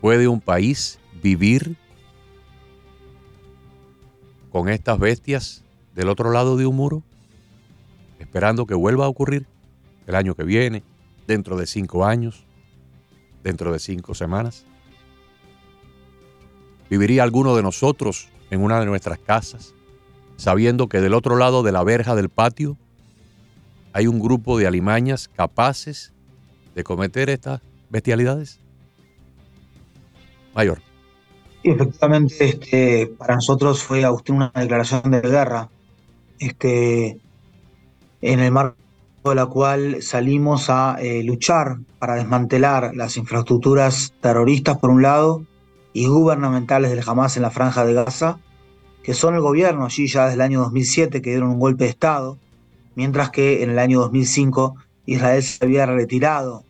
¿puede 0.00 0.28
un 0.28 0.40
país 0.40 0.98
vivir 1.22 1.76
con 4.50 4.68
estas 4.68 4.98
bestias 4.98 5.64
del 5.94 6.08
otro 6.08 6.30
lado 6.30 6.56
de 6.56 6.66
un 6.66 6.76
muro? 6.76 7.02
Esperando 8.18 8.66
que 8.66 8.74
vuelva 8.74 9.06
a 9.06 9.08
ocurrir 9.08 9.46
el 10.06 10.14
año 10.14 10.34
que 10.34 10.44
viene, 10.44 10.82
dentro 11.26 11.56
de 11.56 11.66
cinco 11.66 12.04
años 12.04 12.44
dentro 13.42 13.72
de 13.72 13.78
cinco 13.78 14.14
semanas? 14.14 14.64
¿Viviría 16.90 17.22
alguno 17.22 17.56
de 17.56 17.62
nosotros 17.62 18.28
en 18.50 18.62
una 18.62 18.80
de 18.80 18.86
nuestras 18.86 19.18
casas 19.18 19.74
sabiendo 20.36 20.88
que 20.88 21.00
del 21.00 21.14
otro 21.14 21.36
lado 21.36 21.62
de 21.62 21.72
la 21.72 21.82
verja 21.82 22.14
del 22.14 22.28
patio 22.28 22.76
hay 23.92 24.06
un 24.06 24.20
grupo 24.20 24.58
de 24.58 24.66
alimañas 24.66 25.28
capaces 25.28 26.12
de 26.74 26.84
cometer 26.84 27.28
estas 27.30 27.60
bestialidades? 27.90 28.60
Mayor. 30.58 30.80
Efectivamente, 31.62 32.34
este, 32.44 33.06
para 33.16 33.36
nosotros 33.36 33.80
fue 33.80 34.04
Agustín 34.04 34.34
una 34.36 34.50
declaración 34.52 35.08
de 35.12 35.20
guerra. 35.20 35.68
Este, 36.40 37.20
en 38.20 38.40
el 38.40 38.50
marco 38.50 38.76
con 39.22 39.36
la 39.36 39.46
cual 39.46 40.02
salimos 40.02 40.68
a 40.68 40.96
eh, 41.00 41.22
luchar 41.22 41.78
para 42.00 42.16
desmantelar 42.16 42.92
las 42.96 43.16
infraestructuras 43.16 44.14
terroristas 44.20 44.78
por 44.78 44.90
un 44.90 45.02
lado 45.02 45.44
y 45.92 46.06
gubernamentales 46.06 46.90
del 46.90 47.04
Hamas 47.06 47.36
en 47.36 47.42
la 47.42 47.50
franja 47.50 47.84
de 47.84 47.94
Gaza, 47.94 48.38
que 49.04 49.14
son 49.14 49.34
el 49.34 49.40
gobierno 49.40 49.84
allí 49.84 50.08
ya 50.08 50.24
desde 50.24 50.34
el 50.34 50.40
año 50.40 50.60
2007 50.60 51.22
que 51.22 51.30
dieron 51.30 51.50
un 51.50 51.60
golpe 51.60 51.84
de 51.84 51.90
Estado, 51.90 52.36
mientras 52.96 53.30
que 53.30 53.62
en 53.62 53.70
el 53.70 53.78
año 53.78 54.00
2005 54.00 54.74
Israel 55.06 55.42
se 55.42 55.64
había 55.64 55.86
retirado 55.86 56.64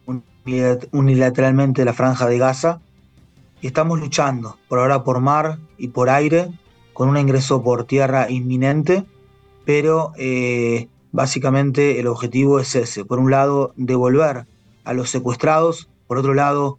unilateralmente 0.92 1.82
de 1.82 1.86
la 1.86 1.94
franja 1.94 2.26
de 2.26 2.38
Gaza 2.38 2.80
y 3.60 3.66
estamos 3.66 3.98
luchando 4.00 4.58
por 4.68 4.78
ahora 4.78 5.04
por 5.04 5.20
mar 5.20 5.58
y 5.76 5.88
por 5.88 6.10
aire 6.10 6.48
con 6.92 7.08
un 7.08 7.16
ingreso 7.16 7.62
por 7.62 7.84
tierra 7.84 8.30
inminente, 8.30 9.04
pero 9.64 10.12
eh, 10.16 10.88
básicamente 11.12 12.00
el 12.00 12.06
objetivo 12.06 12.60
es 12.60 12.74
ese, 12.74 13.04
por 13.04 13.18
un 13.18 13.30
lado 13.30 13.72
devolver 13.76 14.46
a 14.84 14.92
los 14.92 15.10
secuestrados, 15.10 15.88
por 16.06 16.18
otro 16.18 16.34
lado 16.34 16.78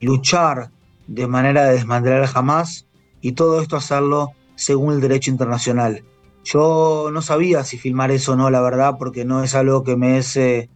luchar 0.00 0.70
de 1.06 1.26
manera 1.26 1.64
de 1.64 1.74
desmantelar 1.74 2.26
jamás 2.26 2.86
y 3.20 3.32
todo 3.32 3.60
esto 3.60 3.76
hacerlo 3.76 4.32
según 4.54 4.94
el 4.94 5.00
derecho 5.00 5.30
internacional. 5.30 6.04
Yo 6.44 7.10
no 7.12 7.22
sabía 7.22 7.64
si 7.64 7.76
filmar 7.76 8.10
eso 8.12 8.32
o 8.32 8.36
no, 8.36 8.50
la 8.50 8.60
verdad, 8.60 8.96
porque 8.98 9.24
no 9.24 9.42
es 9.42 9.54
algo 9.54 9.82
que 9.82 9.96
me 9.96 10.18
es 10.18 10.36
eh, 10.36 10.70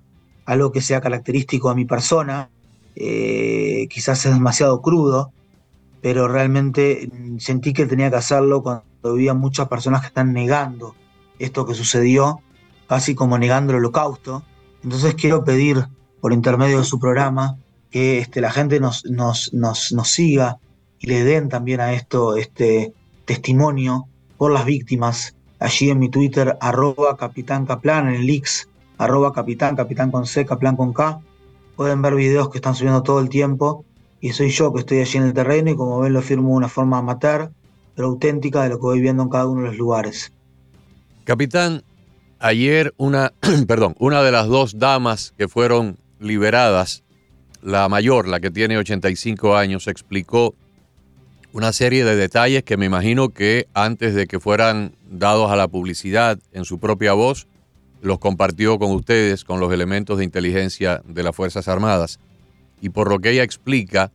algo 0.45 0.73
que 0.73 0.81
sea 0.81 1.01
característico 1.01 1.71
a 1.71 1.77
mi 1.77 1.85
persona. 1.85 2.51
Eh, 2.97 3.87
quizás 3.89 4.27
es 4.27 4.35
demasiado 4.35 4.83
crudo, 4.83 5.33
pero 6.03 6.29
realmente 6.29 7.09
mm, 7.13 7.39
sentí 7.39 7.73
que 7.73 7.87
tenía 7.87 8.11
que 8.11 8.17
hacerlo 8.17 8.63
cuando 8.63 8.85
había 9.05 9.35
muchas 9.35 9.69
personas 9.69 10.01
que 10.01 10.09
están 10.09 10.33
negando 10.33 10.95
esto 11.39 11.67
que 11.67 11.75
sucedió, 11.75 12.41
casi 12.87 13.15
como 13.15 13.39
negando 13.39 13.73
el 13.73 13.79
holocausto. 13.79 14.45
Entonces 14.83 15.15
quiero 15.15 15.45
pedir 15.45 15.87
por 16.21 16.33
intermedio 16.33 16.79
de 16.79 16.85
su 16.85 16.99
programa 16.99 17.57
que 17.91 18.19
este, 18.19 18.41
la 18.41 18.51
gente 18.51 18.79
nos, 18.79 19.05
nos, 19.07 19.53
nos, 19.53 19.93
nos 19.93 20.09
siga 20.09 20.59
y 20.99 21.07
le 21.07 21.25
den 21.25 21.49
también 21.49 21.81
a 21.81 21.93
esto 21.93 22.37
este 22.37 22.93
testimonio 23.25 24.07
por 24.37 24.53
las 24.53 24.65
víctimas. 24.65 25.35
Allí 25.59 25.91
en 25.91 25.99
mi 25.99 26.09
Twitter, 26.09 26.57
arroba 26.61 27.17
capitán 27.17 27.67
en 27.87 28.15
el 28.15 28.31
X, 28.31 28.69
arroba 28.99 29.33
capitán, 29.33 29.77
con 30.11 30.27
C, 30.27 30.45
Kaplan 30.45 30.77
con 30.77 30.93
K. 30.93 31.21
Pueden 31.77 32.03
ver 32.03 32.15
videos 32.15 32.51
que 32.51 32.59
están 32.59 32.75
subiendo 32.75 33.03
todo 33.03 33.21
el 33.21 33.29
tiempo 33.29 33.85
y 34.21 34.33
soy 34.33 34.51
yo 34.51 34.73
que 34.73 34.81
estoy 34.81 35.01
allí 35.01 35.19
en 35.19 35.25
el 35.25 35.33
terreno 35.33 35.71
y 35.71 35.77
como 35.77 36.01
ven 36.01 36.13
lo 36.13 36.23
firmo 36.23 36.51
de 36.51 36.57
una 36.57 36.69
forma 36.69 36.99
amateur, 36.99 37.51
pero 37.95 38.09
auténtica 38.09 38.63
de 38.63 38.69
lo 38.71 38.77
que 38.77 38.83
voy 38.83 39.01
viendo 39.01 39.23
en 39.23 39.31
cada 39.31 39.47
uno 39.47 39.63
de 39.63 39.69
los 39.69 39.79
lugares. 39.79 40.33
Capitán, 41.25 41.83
ayer 42.39 42.93
una, 42.99 43.33
perdón, 43.67 43.95
una 43.99 44.23
de 44.23 44.33
las 44.33 44.47
dos 44.47 44.79
damas 44.79 45.33
que 45.39 45.49
fueron 45.49 45.97
liberadas, 46.19 47.03
la 47.63 47.89
mayor, 47.89 48.29
la 48.29 48.41
que 48.41 48.51
tiene 48.51 48.77
85 48.79 49.57
años, 49.57 49.87
explicó 49.87 50.55
una 51.53 51.73
serie 51.73 52.05
de 52.05 52.15
detalles 52.15 52.63
que 52.63 52.77
me 52.77 52.87
imagino 52.87 53.31
que 53.31 53.67
antes 53.75 54.15
de 54.15 54.27
que 54.27 54.39
fueran 54.39 54.93
dados 55.11 55.51
a 55.51 55.57
la 55.57 55.67
publicidad 55.67 56.39
en 56.53 56.65
su 56.65 56.79
propia 56.79 57.13
voz, 57.15 57.49
los 58.03 58.19
compartió 58.19 58.79
con 58.79 58.93
ustedes, 58.93 59.45
con 59.45 59.61
los 59.61 59.73
elementos 59.73 60.19
de 60.19 60.25
inteligencia 60.25 61.03
de 61.05 61.23
las 61.23 61.35
Fuerzas 61.35 61.69
Armadas 61.69 62.19
y 62.81 62.91
por 62.91 63.09
lo 63.09 63.19
que 63.19 63.31
ella 63.31 63.43
explica, 63.43 64.11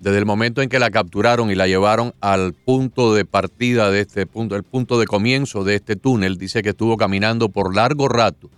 desde 0.00 0.18
el 0.18 0.26
momento 0.26 0.62
en 0.62 0.68
que 0.68 0.78
la 0.78 0.90
capturaron 0.90 1.50
y 1.50 1.54
la 1.54 1.66
llevaron 1.66 2.14
al 2.20 2.54
punto 2.54 3.14
de 3.14 3.24
partida 3.24 3.90
de 3.90 4.00
este 4.00 4.26
punto, 4.26 4.56
el 4.56 4.62
punto 4.62 4.98
de 4.98 5.06
comienzo 5.06 5.64
de 5.64 5.74
este 5.74 5.96
túnel, 5.96 6.38
dice 6.38 6.62
que 6.62 6.70
estuvo 6.70 6.96
caminando 6.96 7.50
por 7.50 7.74
largo 7.74 8.08
rato 8.08 8.50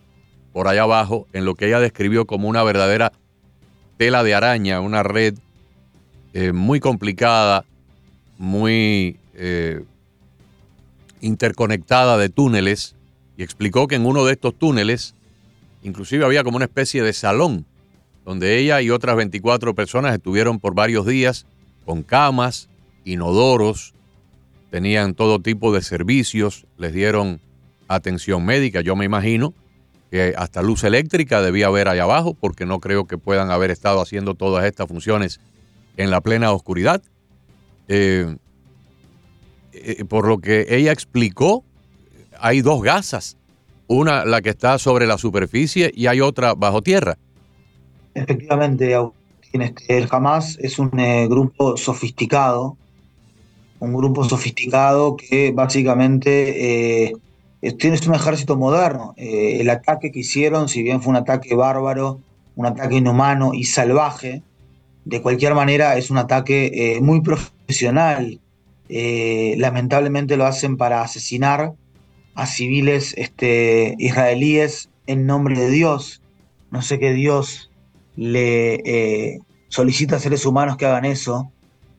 por 0.53 0.69
allá 0.69 0.83
abajo 0.83 1.27
en 1.33 1.45
lo 1.45 1.55
que 1.55 1.67
ella 1.67 1.81
describió 1.81 2.27
como 2.27 2.49
una 2.49 2.63
verdadera 2.63 3.13
tela 3.97 4.23
de 4.23 4.35
araña, 4.35 4.81
una 4.81 5.03
red 5.03 5.35
eh, 6.35 6.53
muy 6.53 6.79
complicada, 6.79 7.65
muy 8.39 9.17
eh, 9.35 9.83
interconectada 11.21 12.19
de 12.19 12.29
túneles, 12.29 12.95
y 13.37 13.43
explicó 13.43 13.89
que 13.89 13.95
en 13.95 14.05
uno 14.05 14.25
de 14.25 14.33
estos 14.33 14.55
túneles 14.55 15.15
inclusive 15.83 16.25
había 16.25 16.45
como 16.45 16.57
una 16.57 16.67
especie 16.67 17.03
de 17.03 17.13
salón 17.13 17.65
donde 18.25 18.59
ella 18.59 18.81
y 18.83 18.91
otras 18.91 19.17
24 19.17 19.75
personas 19.75 20.15
estuvieron 20.15 20.61
por 20.61 20.75
varios 20.75 21.07
días 21.07 21.47
con 21.85 22.03
camas, 22.03 22.69
inodoros, 23.05 23.95
tenían 24.71 25.15
todo 25.15 25.41
tipo 25.41 25.73
de 25.73 25.83
servicios, 25.83 26.67
les 26.79 26.93
dieron 26.93 27.41
atención 27.89 28.45
médica, 28.45 28.81
yo 28.81 28.97
me 28.97 29.05
imagino 29.05 29.55
que 30.11 30.35
hasta 30.37 30.63
luz 30.63 30.85
eléctrica 30.85 31.41
debía 31.41 31.67
haber 31.67 31.89
allá 31.89 32.03
abajo, 32.03 32.35
porque 32.35 32.67
no 32.67 32.81
creo 32.81 33.07
que 33.07 33.19
puedan 33.19 33.51
haber 33.51 33.71
estado 33.71 34.01
haciendo 34.01 34.35
todas 34.35 34.65
estas 34.67 34.87
funciones 34.87 35.41
en 35.97 36.11
la 36.11 36.21
plena 36.21 36.53
oscuridad. 36.53 37.03
Eh, 37.89 38.37
eh, 39.73 40.05
por 40.05 40.29
lo 40.29 40.39
que 40.39 40.67
ella 40.69 40.93
explicó, 40.93 41.65
hay 42.39 42.61
dos 42.61 42.83
gasas, 42.83 43.39
una 43.87 44.25
la 44.27 44.43
que 44.43 44.51
está 44.51 44.79
sobre 44.79 45.07
la 45.07 45.17
superficie 45.17 45.91
y 45.95 46.07
hay 46.07 46.21
otra 46.21 46.55
bajo 46.55 46.83
tierra. 46.83 47.17
Efectivamente, 48.15 48.95
este, 49.53 49.99
el 49.99 50.09
Hamas 50.11 50.59
es 50.61 50.79
un 50.79 50.99
eh, 50.99 51.27
grupo 51.29 51.77
sofisticado, 51.77 52.77
un 53.81 53.93
grupo 53.93 54.25
sofisticado 54.25 55.17
que 55.17 55.53
básicamente 55.53 57.09
eh, 57.09 57.15
tiene 57.79 57.99
un 58.07 58.15
ejército 58.15 58.57
moderno. 58.57 59.15
Eh, 59.17 59.61
el 59.61 59.69
ataque 59.71 60.11
que 60.11 60.21
hicieron, 60.21 60.69
si 60.69 60.83
bien 60.83 61.03
fue 61.03 61.11
un 61.11 61.17
ataque 61.17 61.55
bárbaro, 61.55 62.21
un 62.57 62.67
ataque 62.67 62.97
inhumano 62.97 63.55
y 63.55 63.65
salvaje, 63.65 64.43
de 65.05 65.21
cualquier 65.21 65.55
manera 65.55 65.97
es 65.97 66.11
un 66.11 66.19
ataque 66.19 66.99
muy 67.03 67.23
profesional. 67.23 68.41
lamentablemente 68.89 70.37
lo 70.37 70.45
hacen 70.47 70.77
para 70.77 71.03
asesinar 71.03 71.73
a 72.35 72.47
civiles 72.47 73.15
este, 73.17 73.97
israelíes 73.99 74.91
en 75.07 75.27
nombre 75.27 75.59
de 75.59 75.71
Dios. 75.71 76.23
No 76.71 76.83
sé 76.83 76.99
qué 77.01 77.13
Dios 77.13 77.72
le 78.17 78.75
eh, 78.75 79.41
solicita 79.69 80.17
a 80.17 80.21
seres 80.21 80.45
humanos 80.45 80.77
que 80.77 80.87
hagan 80.87 81.05
eso, 81.05 81.51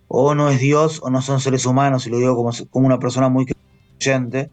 o 0.08 0.36
no 0.36 0.50
es 0.50 0.60
Dios 0.60 1.00
o 1.03 1.10
no 1.10 1.22
son 1.22 1.39
seres 1.39 1.65
humanos, 1.65 2.05
y 2.05 2.10
lo 2.10 2.20
digo 2.20 2.36
como, 2.36 2.51
como 2.70 2.86
una 2.86 3.00
persona 3.00 3.29
muy 3.29 3.46
creyente. 3.98 4.50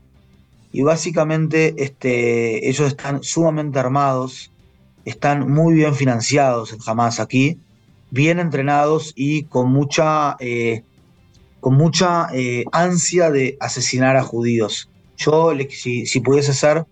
Y 0.72 0.82
básicamente 0.82 1.74
este, 1.78 2.68
ellos 2.68 2.88
están 2.88 3.22
sumamente 3.22 3.78
armados, 3.78 4.52
están 5.04 5.50
muy 5.52 5.74
bien 5.74 5.94
financiados 5.94 6.72
en 6.72 6.78
Hamas 6.86 7.20
aquí, 7.20 7.58
bien 8.10 8.38
entrenados 8.38 9.12
y 9.16 9.44
con 9.44 9.70
mucha, 9.70 10.36
eh, 10.38 10.84
con 11.60 11.74
mucha 11.74 12.28
eh, 12.32 12.64
ansia 12.72 13.30
de 13.30 13.56
asesinar 13.60 14.16
a 14.16 14.22
judíos. 14.22 14.88
Yo, 15.16 15.52
si, 15.70 16.06
si 16.06 16.20
pudiese 16.20 16.54
ser, 16.54 16.86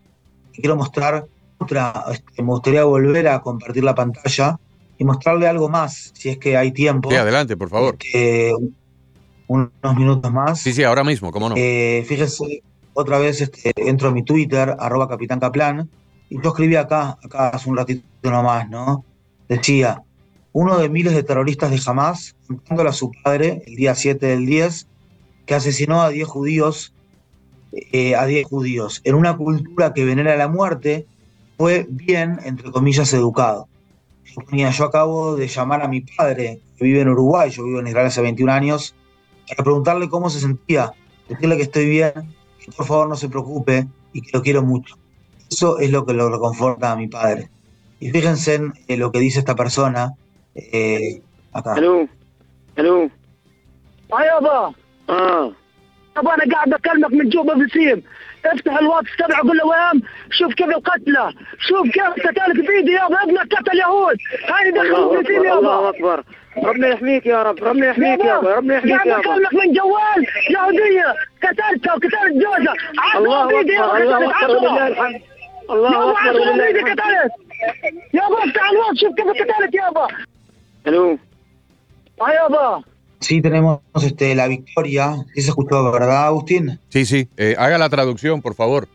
quiero 0.52 0.76
mostrar 0.76 1.26
otra, 1.58 2.04
este, 2.12 2.42
me 2.42 2.48
gustaría 2.48 2.84
volver 2.84 3.28
a 3.28 3.40
compartir 3.40 3.84
la 3.84 3.94
pantalla 3.94 4.58
y 4.96 5.04
mostrarle 5.04 5.46
algo 5.46 5.68
más, 5.68 6.12
si 6.14 6.28
es 6.30 6.38
que 6.38 6.56
hay 6.56 6.72
tiempo. 6.72 7.10
Sí, 7.10 7.16
adelante, 7.16 7.56
por 7.56 7.68
favor. 7.68 7.96
Este, 8.00 8.52
unos 9.46 9.96
minutos 9.96 10.32
más. 10.32 10.60
Sí, 10.60 10.72
sí, 10.72 10.84
ahora 10.84 11.04
mismo, 11.04 11.30
cómo 11.30 11.48
no. 11.48 11.54
Eh, 11.56 12.04
fíjense, 12.06 12.62
otra 12.92 13.18
vez 13.18 13.40
este, 13.40 13.72
entro 13.76 14.08
a 14.08 14.12
mi 14.12 14.22
Twitter, 14.22 14.76
arroba 14.78 15.08
Capitán 15.08 15.40
Kaplan, 15.40 15.88
y 16.28 16.42
yo 16.42 16.50
escribí 16.50 16.76
acá, 16.76 17.18
acá 17.22 17.48
hace 17.48 17.70
un 17.70 17.76
ratito 17.76 18.04
nomás, 18.22 18.68
¿no? 18.68 19.04
Decía, 19.48 20.02
uno 20.52 20.78
de 20.78 20.88
miles 20.88 21.14
de 21.14 21.22
terroristas 21.22 21.70
de 21.70 21.80
Hamas, 21.86 22.36
contándole 22.46 22.90
a 22.90 22.92
su 22.92 23.10
padre, 23.22 23.62
el 23.66 23.76
día 23.76 23.94
7 23.94 24.26
del 24.26 24.46
10, 24.46 24.88
que 25.46 25.54
asesinó 25.54 26.02
a 26.02 26.10
10 26.10 26.26
judíos, 26.26 26.92
eh, 27.72 28.16
a 28.16 28.26
10 28.26 28.46
judíos, 28.46 29.00
en 29.04 29.14
una 29.14 29.36
cultura 29.36 29.94
que 29.94 30.04
venera 30.04 30.36
la 30.36 30.48
muerte, 30.48 31.06
fue 31.57 31.85
bien, 31.89 32.39
entre 32.43 32.71
comillas, 32.71 33.13
educado. 33.13 33.67
Yo, 34.51 34.69
yo 34.69 34.85
acabo 34.85 35.35
de 35.35 35.47
llamar 35.47 35.81
a 35.81 35.87
mi 35.87 36.01
padre, 36.01 36.61
que 36.77 36.83
vive 36.83 37.01
en 37.01 37.09
Uruguay, 37.09 37.49
yo 37.49 37.63
vivo 37.63 37.79
en 37.79 37.87
Israel 37.87 38.07
hace 38.07 38.21
21 38.21 38.51
años, 38.51 38.95
para 39.49 39.63
preguntarle 39.63 40.09
cómo 40.09 40.29
se 40.29 40.39
sentía, 40.39 40.93
decirle 41.29 41.57
que 41.57 41.63
estoy 41.63 41.89
bien, 41.89 42.13
que 42.59 42.71
por 42.71 42.85
favor 42.85 43.09
no 43.09 43.15
se 43.15 43.29
preocupe 43.29 43.87
y 44.13 44.21
que 44.21 44.31
lo 44.33 44.41
quiero 44.41 44.63
mucho. 44.63 44.97
Eso 45.49 45.79
es 45.79 45.91
lo 45.91 46.05
que 46.05 46.13
lo 46.13 46.29
reconforta 46.29 46.91
a 46.91 46.95
mi 46.95 47.07
padre. 47.07 47.49
Y 47.99 48.09
fíjense 48.09 48.55
en 48.55 48.73
eh, 48.87 48.97
lo 48.97 49.11
que 49.11 49.19
dice 49.19 49.39
esta 49.39 49.55
persona 49.55 50.13
eh, 50.55 51.21
acá. 51.53 51.75
الو 51.77 52.07
الو 52.79 53.09
اه 54.13 54.21
يابا 54.21 54.73
اه 55.09 55.51
يابا 56.17 56.33
انا 56.33 56.53
قاعد 56.53 56.73
اكلمك 56.73 57.13
من 57.13 57.29
جوبا 57.29 57.53
بسيم 57.53 58.03
افتح 58.52 58.78
الواتس 58.78 59.16
تبعه 59.18 59.42
قول 59.42 59.56
له 59.56 59.66
وين 59.66 60.02
شوف 60.30 60.54
كيف 60.54 60.68
القتلى 60.68 61.32
شوف 61.58 61.90
كيف 61.90 62.26
قتلك 62.26 62.66
بايدي 62.66 62.92
يابا 62.92 63.22
ابنك 63.22 63.54
قتل 63.54 63.78
يهود. 63.78 64.16
هاي 64.48 64.70
دخلوا 64.70 65.16
فلسطين 65.16 65.44
يابا 65.44 65.58
الله 65.58 65.88
أكبر. 65.88 66.24
ربنا 66.64 66.88
يحميك 66.88 67.26
يا 67.26 67.42
رب 67.42 67.64
ربنا 67.64 67.86
يحميك 67.86 68.20
يابا 68.24 68.54
ربنا 68.54 68.74
يحميك 68.76 68.94
قاعد 68.94 69.06
يابا 69.06 69.20
اكلمك 69.20 69.54
من 69.54 69.72
جوال 69.72 70.26
يهودية 70.50 71.14
قتلتها 71.42 71.92
وقتلت 71.94 72.32
جوزها 72.32 72.74
الله 73.16 73.44
أكبر 73.44 73.60
الله 73.60 74.28
قتلت 74.28 74.42
أكبر 74.42 74.68
عشرة. 74.68 74.86
الحمد. 74.86 75.20
الله 75.70 76.12
أكبر 76.12 76.40
ولله 76.40 76.80
قتلت. 76.82 77.32
يابا 78.14 78.44
افتح 78.44 78.70
الوقت 78.70 78.96
شوف 78.96 79.14
كيف 79.14 79.26
قتلت 79.26 79.74
يابا 79.74 80.06
ألو. 80.86 81.18
آه 82.20 82.30
يابا 82.30 82.82
Sí, 83.20 83.42
tenemos 83.42 83.80
este, 84.02 84.34
la 84.34 84.46
victoria. 84.48 85.16
Sí 85.34 85.42
se 85.42 85.48
escuchó, 85.48 85.90
¿verdad, 85.90 86.26
Agustín? 86.26 86.78
Sí, 86.88 87.04
sí. 87.04 87.28
Eh, 87.36 87.56
haga 87.58 87.78
la 87.78 87.88
traducción, 87.88 88.40
por 88.42 88.54
favor. 88.54 88.88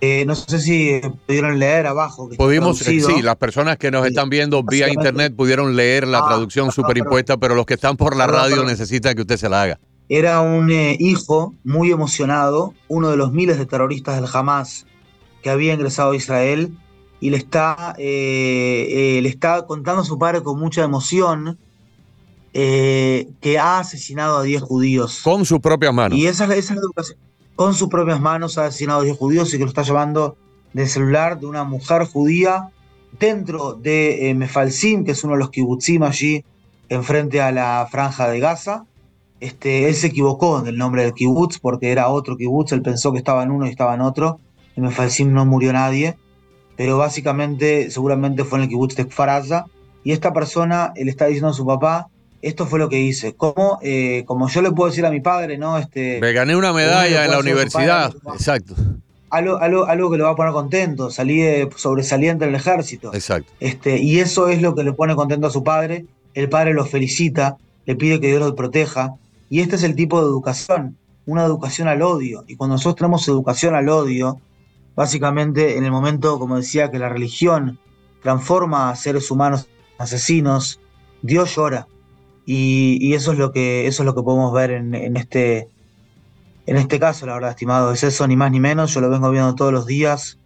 Eh, 0.00 0.24
no 0.26 0.34
sé 0.34 0.60
si 0.60 1.00
pudieron 1.26 1.58
leer 1.58 1.86
abajo. 1.86 2.28
que 2.28 2.34
está 2.34 2.44
Pudimos, 2.44 2.80
eh, 2.86 3.00
sí, 3.00 3.22
las 3.22 3.36
personas 3.36 3.78
que 3.78 3.90
nos 3.90 4.02
Sí. 4.02 4.08
están 4.10 4.28
viendo 4.28 4.62
vía 4.62 4.88
internet 4.92 5.34
pudieron 5.34 5.74
leer 5.74 6.06
la 6.06 6.18
Ah, 6.18 6.26
traducción 6.28 6.66
perdón, 6.66 6.74
superimpuesta, 6.84 7.36
pero 7.38 7.54
los 7.54 7.64
que 7.66 7.74
están 7.74 7.96
por 7.96 8.14
la 8.16 8.26
Perdón, 8.26 8.42
radio 8.42 8.64
necesitan 8.64 9.14
que 9.14 9.22
usted 9.22 9.36
se 9.38 9.48
la 9.48 9.62
haga. 9.62 9.80
Era 10.08 10.40
un 10.42 10.70
eh, 10.70 10.96
hijo 11.00 11.54
muy 11.64 11.90
emocionado, 11.90 12.74
uno 12.88 13.10
de 13.10 13.16
los 13.16 13.32
miles 13.32 13.58
de 13.58 13.66
terroristas 13.66 14.16
del 14.20 14.28
Hamas 14.32 14.86
que 15.42 15.50
había 15.50 15.74
ingresado 15.74 16.12
a 16.12 16.16
Israel 16.16 16.76
y 17.20 17.30
le 17.30 17.38
está, 17.38 17.94
eh, 17.98 19.16
eh, 19.18 19.22
le 19.22 19.28
está 19.28 19.66
contando 19.66 20.02
a 20.02 20.04
su 20.04 20.18
padre 20.18 20.42
con 20.42 20.58
mucha 20.60 20.82
emoción 20.84 21.58
eh, 22.58 23.28
que 23.42 23.58
ha 23.58 23.80
asesinado 23.80 24.38
a 24.38 24.42
10 24.42 24.62
judíos. 24.62 25.20
Con 25.22 25.44
sus 25.44 25.60
propias 25.60 25.92
manos. 25.92 26.16
Y 26.18 26.26
esa, 26.26 26.44
es 26.44 26.48
la- 26.48 26.56
esa 26.56 26.72
es 26.72 26.76
la 26.78 26.84
educación. 26.86 27.18
Con 27.54 27.74
sus 27.74 27.88
propias 27.88 28.18
manos 28.18 28.56
ha 28.56 28.64
asesinado 28.66 29.00
a 29.00 29.04
10 29.04 29.16
judíos 29.18 29.52
y 29.52 29.58
que 29.58 29.64
lo 29.64 29.68
está 29.68 29.82
llevando 29.82 30.36
del 30.72 30.88
celular 30.88 31.38
de 31.38 31.46
una 31.46 31.64
mujer 31.64 32.06
judía 32.06 32.70
dentro 33.18 33.74
de 33.74 34.30
eh, 34.30 34.34
Mefalsim, 34.34 35.04
que 35.04 35.12
es 35.12 35.22
uno 35.24 35.34
de 35.34 35.40
los 35.40 35.50
kibutzim 35.50 36.02
allí 36.02 36.44
enfrente 36.88 37.42
a 37.42 37.52
la 37.52 37.86
franja 37.90 38.28
de 38.28 38.40
Gaza. 38.40 38.84
Este, 39.40 39.88
él 39.88 39.94
se 39.94 40.06
equivocó 40.06 40.62
del 40.62 40.78
nombre 40.78 41.02
del 41.02 41.12
kibutz 41.12 41.58
porque 41.58 41.90
era 41.92 42.08
otro 42.08 42.38
kibutz, 42.38 42.72
él 42.72 42.80
pensó 42.80 43.12
que 43.12 43.18
estaba 43.18 43.42
en 43.42 43.50
uno 43.50 43.66
y 43.66 43.70
estaba 43.70 43.94
en 43.94 44.00
otro. 44.00 44.40
En 44.76 44.84
Mefalsim 44.84 45.30
no 45.32 45.44
murió 45.44 45.72
nadie, 45.74 46.16
pero 46.76 46.96
básicamente 46.96 47.90
seguramente 47.90 48.44
fue 48.44 48.58
en 48.58 48.62
el 48.64 48.68
kibutz 48.70 48.94
de 48.96 49.06
Kfaraza. 49.06 49.66
Y 50.04 50.12
esta 50.12 50.32
persona 50.32 50.92
le 50.96 51.10
está 51.10 51.26
diciendo 51.26 51.48
a 51.48 51.52
su 51.52 51.66
papá, 51.66 52.08
esto 52.46 52.66
fue 52.66 52.78
lo 52.78 52.88
que 52.88 53.00
hice. 53.00 53.34
Como, 53.34 53.78
eh, 53.82 54.24
como 54.26 54.48
yo 54.48 54.62
le 54.62 54.70
puedo 54.72 54.90
decir 54.90 55.04
a 55.04 55.10
mi 55.10 55.20
padre, 55.20 55.58
¿no? 55.58 55.78
Este, 55.78 56.20
Me 56.20 56.32
gané 56.32 56.56
una 56.56 56.72
medalla 56.72 57.24
en 57.24 57.30
la 57.30 57.38
padre, 57.38 57.50
universidad. 57.50 58.14
Exacto, 58.32 58.74
algo, 59.30 59.58
algo, 59.58 59.86
algo 59.86 60.10
que 60.10 60.16
lo 60.18 60.24
va 60.24 60.30
a 60.30 60.36
poner 60.36 60.52
contento, 60.52 61.10
salí 61.10 61.42
eh, 61.42 61.68
sobresaliente 61.76 62.44
en 62.44 62.50
el 62.50 62.56
ejército. 62.56 63.12
exacto. 63.12 63.52
Este, 63.60 63.98
y 63.98 64.20
eso 64.20 64.48
es 64.48 64.62
lo 64.62 64.74
que 64.74 64.84
le 64.84 64.92
pone 64.92 65.14
contento 65.16 65.48
a 65.48 65.50
su 65.50 65.64
padre. 65.64 66.06
El 66.34 66.48
padre 66.48 66.74
lo 66.74 66.84
felicita, 66.84 67.56
le 67.84 67.96
pide 67.96 68.20
que 68.20 68.28
Dios 68.28 68.40
lo 68.40 68.54
proteja. 68.54 69.14
Y 69.50 69.60
este 69.60 69.76
es 69.76 69.82
el 69.82 69.94
tipo 69.94 70.20
de 70.20 70.26
educación, 70.26 70.96
una 71.24 71.44
educación 71.44 71.88
al 71.88 72.02
odio. 72.02 72.44
Y 72.46 72.56
cuando 72.56 72.74
nosotros 72.74 72.96
tenemos 72.96 73.26
educación 73.28 73.74
al 73.74 73.88
odio, 73.88 74.40
básicamente 74.94 75.76
en 75.76 75.84
el 75.84 75.90
momento, 75.90 76.38
como 76.38 76.56
decía, 76.56 76.90
que 76.90 76.98
la 76.98 77.08
religión 77.08 77.78
transforma 78.22 78.90
a 78.90 78.96
seres 78.96 79.30
humanos 79.30 79.66
en 79.98 80.02
asesinos, 80.02 80.80
Dios 81.22 81.54
llora. 81.56 81.86
Y, 82.46 83.12
eso 83.14 83.32
es 83.32 83.38
lo 83.38 83.52
que 83.52 83.86
eso 83.86 84.02
es 84.02 84.06
lo 84.06 84.14
que 84.14 84.22
podemos 84.22 84.52
ver 84.52 84.70
en, 84.70 84.94
en 84.94 85.16
este 85.16 85.68
en 86.66 86.76
este 86.76 86.98
caso, 86.98 87.26
la 87.26 87.34
verdad, 87.34 87.50
estimado, 87.50 87.92
es 87.92 88.02
eso, 88.02 88.26
ni 88.26 88.36
más 88.36 88.50
ni 88.50 88.58
menos. 88.58 88.92
Yo 88.92 89.00
lo 89.00 89.08
vengo 89.08 89.30
viendo 89.30 89.54
todos 89.54 89.72
los 89.72 89.86
días. 89.86 90.38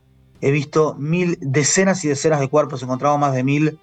He 0.42 0.50
visto 0.50 0.95
mil, 0.99 1.38
decenas 1.40 2.04
y 2.04 2.09
decenas 2.09 2.40
de 2.40 2.49
cuerpos, 2.49 2.83
encontrado 2.83 3.16
más 3.16 3.35
de 3.35 3.42
mil 3.42 3.78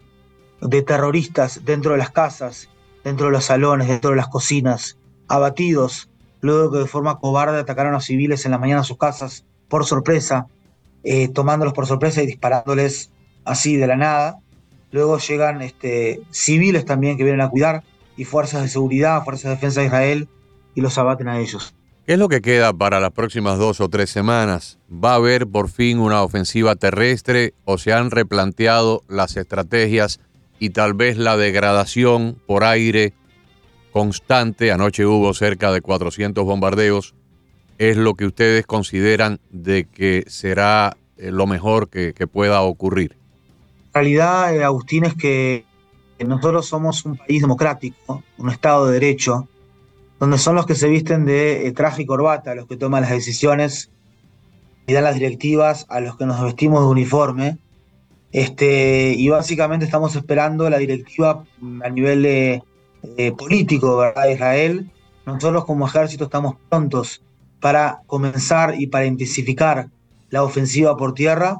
de 0.61 0.81
terroristas 0.81 1.61
dentro 1.65 1.91
de 1.91 1.97
las 1.97 2.11
casas, 2.11 2.69
dentro 3.03 3.27
de 3.27 3.31
los 3.31 3.45
salones, 3.45 3.87
dentro 3.87 4.11
de 4.11 4.15
las 4.15 4.27
cocinas, 4.27 4.97
abatidos, 5.27 6.09
luego 6.41 6.71
que 6.71 6.79
de 6.79 6.87
forma 6.87 7.19
cobarde 7.19 7.59
atacaron 7.59 7.95
a 7.95 8.01
civiles 8.01 8.45
en 8.45 8.51
la 8.51 8.57
mañana 8.57 8.81
a 8.81 8.83
sus 8.83 8.97
casas 8.97 9.45
por 9.67 9.85
sorpresa, 9.85 10.47
eh, 11.03 11.27
tomándolos 11.27 11.73
por 11.73 11.85
sorpresa 11.85 12.21
y 12.23 12.27
disparándoles 12.27 13.11
así 13.45 13.77
de 13.77 13.87
la 13.87 13.97
nada. 13.97 14.39
Luego 14.91 15.17
llegan 15.17 15.61
este, 15.61 16.21
civiles 16.31 16.85
también 16.85 17.17
que 17.17 17.23
vienen 17.23 17.41
a 17.41 17.49
cuidar 17.49 17.83
y 18.17 18.25
fuerzas 18.25 18.63
de 18.63 18.67
seguridad, 18.67 19.23
fuerzas 19.23 19.43
de 19.43 19.49
defensa 19.51 19.81
de 19.81 19.87
Israel 19.87 20.27
y 20.75 20.81
los 20.81 20.97
abaten 20.97 21.27
a 21.27 21.39
ellos. 21.39 21.73
¿Qué 22.07 22.13
es 22.13 22.19
lo 22.19 22.29
que 22.29 22.41
queda 22.41 22.71
para 22.71 23.01
las 23.01 23.11
próximas 23.11 23.59
dos 23.59 23.81
o 23.81 23.89
tres 23.89 24.09
semanas? 24.09 24.79
¿Va 24.89 25.11
a 25.11 25.15
haber 25.15 25.45
por 25.45 25.69
fin 25.69 25.99
una 25.99 26.23
ofensiva 26.23 26.75
terrestre 26.75 27.53
o 27.65 27.77
se 27.77 27.91
han 27.91 28.11
replanteado 28.11 29.01
las 29.09 29.35
estrategias 29.35 30.21
y 30.57 30.69
tal 30.69 30.93
vez 30.93 31.17
la 31.17 31.35
degradación 31.35 32.37
por 32.47 32.63
aire 32.63 33.13
constante? 33.91 34.71
Anoche 34.71 35.05
hubo 35.05 35.33
cerca 35.33 35.73
de 35.73 35.81
400 35.81 36.45
bombardeos. 36.45 37.13
¿Es 37.77 37.97
lo 37.97 38.15
que 38.15 38.25
ustedes 38.25 38.65
consideran 38.65 39.41
de 39.51 39.83
que 39.83 40.23
será 40.27 40.95
eh, 41.17 41.31
lo 41.31 41.45
mejor 41.45 41.89
que, 41.89 42.13
que 42.13 42.25
pueda 42.25 42.61
ocurrir? 42.61 43.17
La 43.93 44.01
realidad, 44.01 44.55
eh, 44.55 44.63
Agustín, 44.63 45.03
es 45.03 45.13
que 45.13 45.65
nosotros 46.25 46.65
somos 46.65 47.05
un 47.05 47.17
país 47.17 47.41
democrático, 47.41 48.23
un 48.37 48.49
Estado 48.49 48.87
de 48.87 48.93
Derecho, 48.93 49.47
donde 50.19 50.37
son 50.37 50.55
los 50.55 50.65
que 50.65 50.75
se 50.75 50.89
visten 50.89 51.25
de 51.25 51.67
eh, 51.67 51.71
traje 51.71 52.03
y 52.03 52.05
corbata 52.05 52.55
los 52.55 52.67
que 52.67 52.77
toman 52.77 53.01
las 53.01 53.11
decisiones 53.11 53.91
y 54.87 54.93
dan 54.93 55.03
las 55.03 55.15
directivas 55.15 55.85
a 55.89 55.99
los 55.99 56.17
que 56.17 56.25
nos 56.25 56.41
vestimos 56.41 56.81
de 56.81 56.87
uniforme. 56.87 57.57
Este, 58.31 59.13
y 59.17 59.29
básicamente 59.29 59.85
estamos 59.85 60.15
esperando 60.15 60.69
la 60.69 60.77
directiva 60.77 61.43
mm, 61.59 61.81
a 61.83 61.89
nivel 61.89 62.23
de, 62.23 62.63
político 63.37 63.97
¿verdad? 63.97 64.23
de 64.23 64.33
Israel. 64.33 64.91
Nosotros 65.25 65.65
como 65.65 65.87
ejército 65.87 66.25
estamos 66.25 66.55
prontos 66.69 67.21
para 67.59 68.01
comenzar 68.07 68.75
y 68.79 68.87
para 68.87 69.05
intensificar 69.05 69.89
la 70.29 70.43
ofensiva 70.43 70.97
por 70.97 71.13
tierra. 71.13 71.59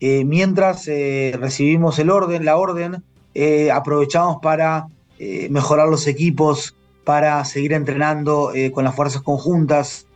Eh, 0.00 0.24
mientras 0.24 0.88
eh, 0.88 1.36
recibimos 1.38 1.98
el 1.98 2.10
orden, 2.10 2.44
la 2.44 2.56
orden, 2.56 3.02
eh, 3.34 3.70
aprovechamos 3.70 4.38
para 4.42 4.88
eh, 5.18 5.48
mejorar 5.50 5.88
los 5.88 6.06
equipos, 6.06 6.76
para 7.04 7.44
seguir 7.44 7.72
entrenando 7.72 8.52
eh, 8.54 8.72
con 8.72 8.84
las 8.84 8.94
fuerzas 8.94 9.22
conjuntas, 9.22 10.06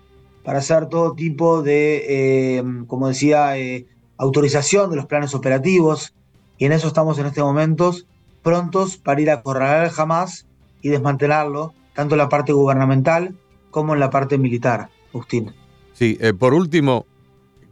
para 0.44 0.58
hacer 0.58 0.86
todo 0.86 1.14
tipo 1.14 1.62
de, 1.62 2.62
como 2.86 3.08
decía, 3.08 3.54
autorización 4.18 4.90
de 4.90 4.96
los 4.96 5.06
planes 5.06 5.34
operativos. 5.34 6.14
Y 6.58 6.66
en 6.66 6.72
eso 6.72 6.86
estamos 6.86 7.18
en 7.18 7.24
este 7.26 7.42
momento, 7.42 7.94
prontos 8.42 8.98
para 8.98 9.22
ir 9.22 9.30
a 9.30 9.34
acorralar 9.34 9.86
al 9.86 9.92
Hamas 9.96 10.46
y 10.82 10.90
desmantelarlo, 10.90 11.72
tanto 11.94 12.14
en 12.14 12.18
la 12.18 12.28
parte 12.28 12.52
gubernamental 12.52 13.34
como 13.70 13.94
en 13.94 14.00
la 14.00 14.10
parte 14.10 14.36
militar, 14.36 14.90
Agustín. 15.14 15.54
Sí, 15.94 16.18
por 16.38 16.52
último, 16.52 17.06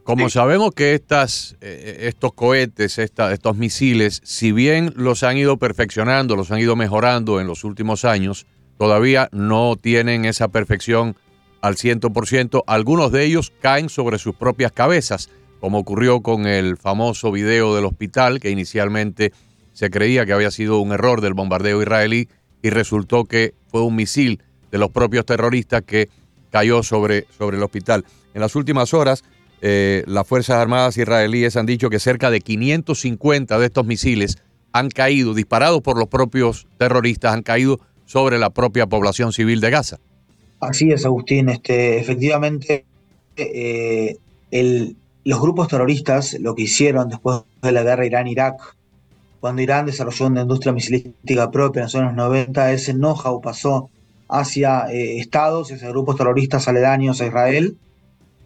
como 0.03 0.29
sabemos 0.29 0.71
que 0.75 0.93
estas, 0.93 1.55
eh, 1.61 2.07
estos 2.07 2.33
cohetes, 2.33 2.97
esta- 2.99 3.31
estos 3.33 3.55
misiles, 3.57 4.21
si 4.23 4.51
bien 4.51 4.93
los 4.95 5.23
han 5.23 5.37
ido 5.37 5.57
perfeccionando, 5.57 6.35
los 6.35 6.51
han 6.51 6.59
ido 6.59 6.75
mejorando 6.75 7.39
en 7.39 7.47
los 7.47 7.63
últimos 7.63 8.03
años, 8.05 8.45
todavía 8.77 9.29
no 9.31 9.75
tienen 9.75 10.25
esa 10.25 10.47
perfección 10.49 11.15
al 11.61 11.77
100%. 11.77 12.63
Algunos 12.67 13.11
de 13.11 13.23
ellos 13.23 13.53
caen 13.61 13.87
sobre 13.89 14.17
sus 14.19 14.35
propias 14.35 14.71
cabezas, 14.73 15.29
como 15.61 15.79
ocurrió 15.79 16.21
con 16.21 16.45
el 16.45 16.75
famoso 16.75 17.31
video 17.31 17.73
del 17.75 17.85
hospital, 17.85 18.39
que 18.41 18.49
inicialmente 18.49 19.31
se 19.71 19.89
creía 19.89 20.25
que 20.25 20.33
había 20.33 20.51
sido 20.51 20.79
un 20.79 20.91
error 20.91 21.21
del 21.21 21.33
bombardeo 21.33 21.81
israelí 21.81 22.27
y 22.61 22.69
resultó 22.69 23.23
que 23.25 23.53
fue 23.71 23.81
un 23.81 23.95
misil 23.95 24.41
de 24.71 24.77
los 24.77 24.91
propios 24.91 25.25
terroristas 25.25 25.83
que 25.83 26.09
cayó 26.51 26.83
sobre, 26.83 27.25
sobre 27.37 27.57
el 27.57 27.63
hospital. 27.63 28.03
En 28.33 28.41
las 28.41 28.55
últimas 28.55 28.93
horas, 28.93 29.23
eh, 29.65 30.03
las 30.07 30.27
Fuerzas 30.27 30.57
Armadas 30.57 30.97
israelíes 30.97 31.55
han 31.55 31.65
dicho 31.65 31.89
que 31.89 31.97
cerca 31.97 32.29
de 32.29 32.41
550 32.41 33.57
de 33.57 33.65
estos 33.65 33.85
misiles 33.85 34.37
han 34.73 34.89
caído, 34.89 35.33
disparados 35.33 35.81
por 35.81 35.97
los 35.97 36.09
propios 36.09 36.67
terroristas, 36.77 37.33
han 37.33 37.43
caído 37.43 37.79
sobre 38.05 38.37
la 38.39 38.49
propia 38.49 38.87
población 38.87 39.31
civil 39.31 39.61
de 39.61 39.69
Gaza. 39.69 39.99
Así 40.59 40.91
es, 40.91 41.05
Agustín. 41.05 41.47
Este, 41.47 41.97
efectivamente, 41.97 42.83
eh, 43.37 44.17
los 45.23 45.39
grupos 45.39 45.69
terroristas 45.69 46.37
lo 46.41 46.55
que 46.55 46.63
hicieron 46.63 47.07
después 47.07 47.43
de 47.61 47.71
la 47.71 47.83
guerra 47.83 48.05
Irán-Irak, 48.05 48.75
cuando 49.39 49.61
Irán 49.61 49.85
desarrolló 49.85 50.27
una 50.27 50.41
industria 50.41 50.73
misilística 50.73 51.49
propia 51.51 51.79
en 51.79 51.83
los 51.85 51.95
años 51.95 52.15
90, 52.15 52.73
ese 52.73 52.93
know-how 52.93 53.39
pasó 53.39 53.89
hacia 54.27 54.91
eh, 54.91 55.19
estados 55.19 55.71
y 55.71 55.75
hacia 55.75 55.87
grupos 55.87 56.17
terroristas 56.17 56.67
aledaños 56.67 57.21
a 57.21 57.27
Israel. 57.27 57.77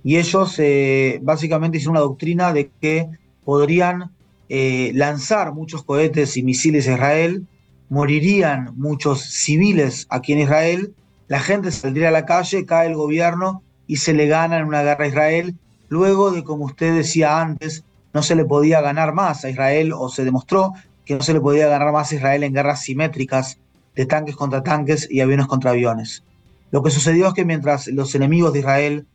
Y 0.07 0.15
ellos 0.19 0.55
eh, 0.59 1.19
básicamente 1.21 1.79
hicieron 1.79 1.97
una 1.97 2.05
doctrina 2.05 2.53
de 2.53 2.71
que 2.79 3.09
podrían 3.43 4.11
eh, 4.47 4.93
lanzar 4.95 5.51
muchos 5.51 5.83
cohetes 5.83 6.37
y 6.37 6.43
misiles 6.43 6.87
a 6.87 6.93
Israel, 6.93 7.45
morirían 7.89 8.71
muchos 8.77 9.19
civiles 9.23 10.07
aquí 10.09 10.31
en 10.31 10.39
Israel, 10.39 10.93
la 11.27 11.41
gente 11.41 11.73
saldría 11.73 12.07
a 12.07 12.11
la 12.11 12.25
calle, 12.25 12.65
cae 12.65 12.87
el 12.87 12.95
gobierno 12.95 13.63
y 13.85 13.97
se 13.97 14.13
le 14.13 14.27
gana 14.27 14.59
en 14.59 14.67
una 14.67 14.81
guerra 14.81 15.03
a 15.03 15.07
Israel, 15.09 15.55
luego 15.89 16.31
de, 16.31 16.45
como 16.45 16.63
usted 16.63 16.95
decía 16.95 17.41
antes, 17.41 17.83
no 18.13 18.23
se 18.23 18.35
le 18.35 18.45
podía 18.45 18.79
ganar 18.79 19.13
más 19.13 19.43
a 19.43 19.49
Israel 19.49 19.91
o 19.91 20.07
se 20.07 20.23
demostró 20.23 20.71
que 21.03 21.15
no 21.15 21.21
se 21.21 21.33
le 21.33 21.41
podía 21.41 21.67
ganar 21.67 21.91
más 21.91 22.13
a 22.13 22.15
Israel 22.15 22.43
en 22.43 22.53
guerras 22.53 22.81
simétricas 22.81 23.57
de 23.93 24.05
tanques 24.05 24.37
contra 24.37 24.63
tanques 24.63 25.05
y 25.11 25.19
aviones 25.19 25.47
contra 25.47 25.71
aviones. 25.71 26.23
Lo 26.71 26.81
que 26.81 26.91
sucedió 26.91 27.27
es 27.27 27.33
que 27.33 27.43
mientras 27.43 27.87
los 27.87 28.15
enemigos 28.15 28.53
de 28.53 28.59
Israel, 28.59 29.05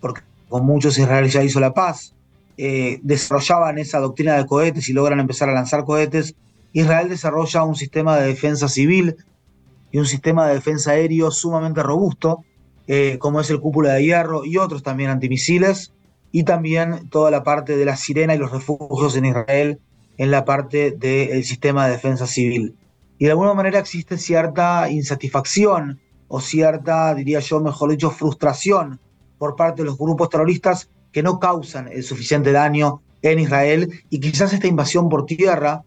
porque 0.00 0.22
con 0.50 0.66
muchos 0.66 0.98
Israel 0.98 1.30
ya 1.30 1.42
hizo 1.42 1.60
la 1.60 1.72
paz, 1.72 2.14
eh, 2.58 2.98
desarrollaban 3.02 3.78
esa 3.78 4.00
doctrina 4.00 4.36
de 4.36 4.44
cohetes 4.44 4.88
y 4.88 4.92
logran 4.92 5.20
empezar 5.20 5.48
a 5.48 5.54
lanzar 5.54 5.84
cohetes, 5.84 6.34
Israel 6.72 7.08
desarrolla 7.08 7.62
un 7.62 7.76
sistema 7.76 8.18
de 8.18 8.26
defensa 8.26 8.68
civil 8.68 9.16
y 9.92 9.98
un 9.98 10.06
sistema 10.06 10.46
de 10.46 10.54
defensa 10.54 10.90
aéreo 10.90 11.30
sumamente 11.30 11.82
robusto, 11.82 12.44
eh, 12.86 13.16
como 13.18 13.40
es 13.40 13.48
el 13.48 13.60
cúpula 13.60 13.94
de 13.94 14.04
hierro 14.04 14.44
y 14.44 14.58
otros 14.58 14.82
también 14.82 15.08
antimisiles, 15.10 15.92
y 16.32 16.42
también 16.42 17.08
toda 17.08 17.30
la 17.30 17.42
parte 17.42 17.76
de 17.76 17.84
la 17.84 17.96
sirena 17.96 18.34
y 18.34 18.38
los 18.38 18.52
refugios 18.52 19.16
en 19.16 19.26
Israel 19.26 19.78
en 20.18 20.30
la 20.30 20.44
parte 20.44 20.90
del 20.90 21.44
sistema 21.44 21.86
de 21.86 21.92
defensa 21.92 22.26
civil. 22.26 22.74
Y 23.18 23.24
de 23.24 23.30
alguna 23.30 23.54
manera 23.54 23.78
existe 23.78 24.18
cierta 24.18 24.90
insatisfacción 24.90 25.98
o 26.28 26.40
cierta, 26.40 27.14
diría 27.14 27.40
yo, 27.40 27.60
mejor 27.60 27.90
dicho, 27.90 28.10
frustración 28.10 29.00
por 29.40 29.56
parte 29.56 29.80
de 29.80 29.86
los 29.86 29.96
grupos 29.96 30.28
terroristas 30.28 30.90
que 31.12 31.22
no 31.22 31.40
causan 31.40 31.88
el 31.88 32.02
suficiente 32.02 32.52
daño 32.52 33.00
en 33.22 33.38
Israel 33.38 33.90
y 34.10 34.20
quizás 34.20 34.52
esta 34.52 34.66
invasión 34.66 35.08
por 35.08 35.24
tierra 35.24 35.82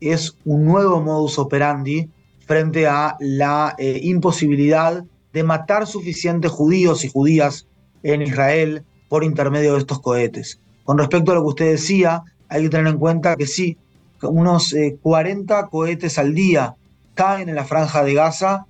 es 0.00 0.36
un 0.44 0.64
nuevo 0.64 1.00
modus 1.00 1.38
operandi 1.38 2.10
frente 2.44 2.88
a 2.88 3.16
la 3.20 3.76
eh, 3.78 4.00
imposibilidad 4.02 5.04
de 5.32 5.42
matar 5.44 5.86
suficientes 5.86 6.50
judíos 6.50 7.04
y 7.04 7.08
judías 7.08 7.68
en 8.02 8.22
Israel 8.22 8.82
por 9.08 9.22
intermedio 9.22 9.74
de 9.74 9.78
estos 9.78 10.00
cohetes. 10.00 10.58
Con 10.82 10.98
respecto 10.98 11.30
a 11.30 11.36
lo 11.36 11.42
que 11.42 11.48
usted 11.48 11.70
decía, 11.70 12.24
hay 12.48 12.64
que 12.64 12.70
tener 12.70 12.88
en 12.88 12.98
cuenta 12.98 13.36
que 13.36 13.46
sí, 13.46 13.78
unos 14.22 14.74
40 15.02 15.60
eh, 15.60 15.64
cohetes 15.70 16.18
al 16.18 16.34
día 16.34 16.74
caen 17.14 17.48
en 17.48 17.54
la 17.54 17.64
franja 17.64 18.02
de 18.02 18.14
Gaza 18.14 18.66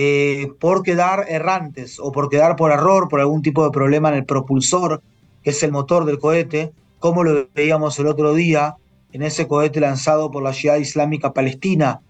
eh, 0.00 0.52
por 0.60 0.84
quedar 0.84 1.26
errantes 1.28 1.98
o 1.98 2.12
por 2.12 2.28
quedar 2.30 2.54
por 2.54 2.70
error, 2.70 3.08
por 3.08 3.18
algún 3.18 3.42
tipo 3.42 3.64
de 3.64 3.72
problema 3.72 4.10
en 4.10 4.14
el 4.14 4.24
propulsor, 4.24 5.02
que 5.42 5.50
es 5.50 5.60
el 5.64 5.72
motor 5.72 6.04
del 6.04 6.20
cohete, 6.20 6.70
como 7.00 7.24
lo 7.24 7.48
veíamos 7.52 7.98
el 7.98 8.06
otro 8.06 8.32
día 8.32 8.76
en 9.12 9.22
ese 9.22 9.48
cohete 9.48 9.80
lanzado 9.80 10.30
por 10.30 10.44
la 10.44 10.52
Ciudad 10.52 10.76
Islámica 10.76 11.32
Palestina 11.32 12.00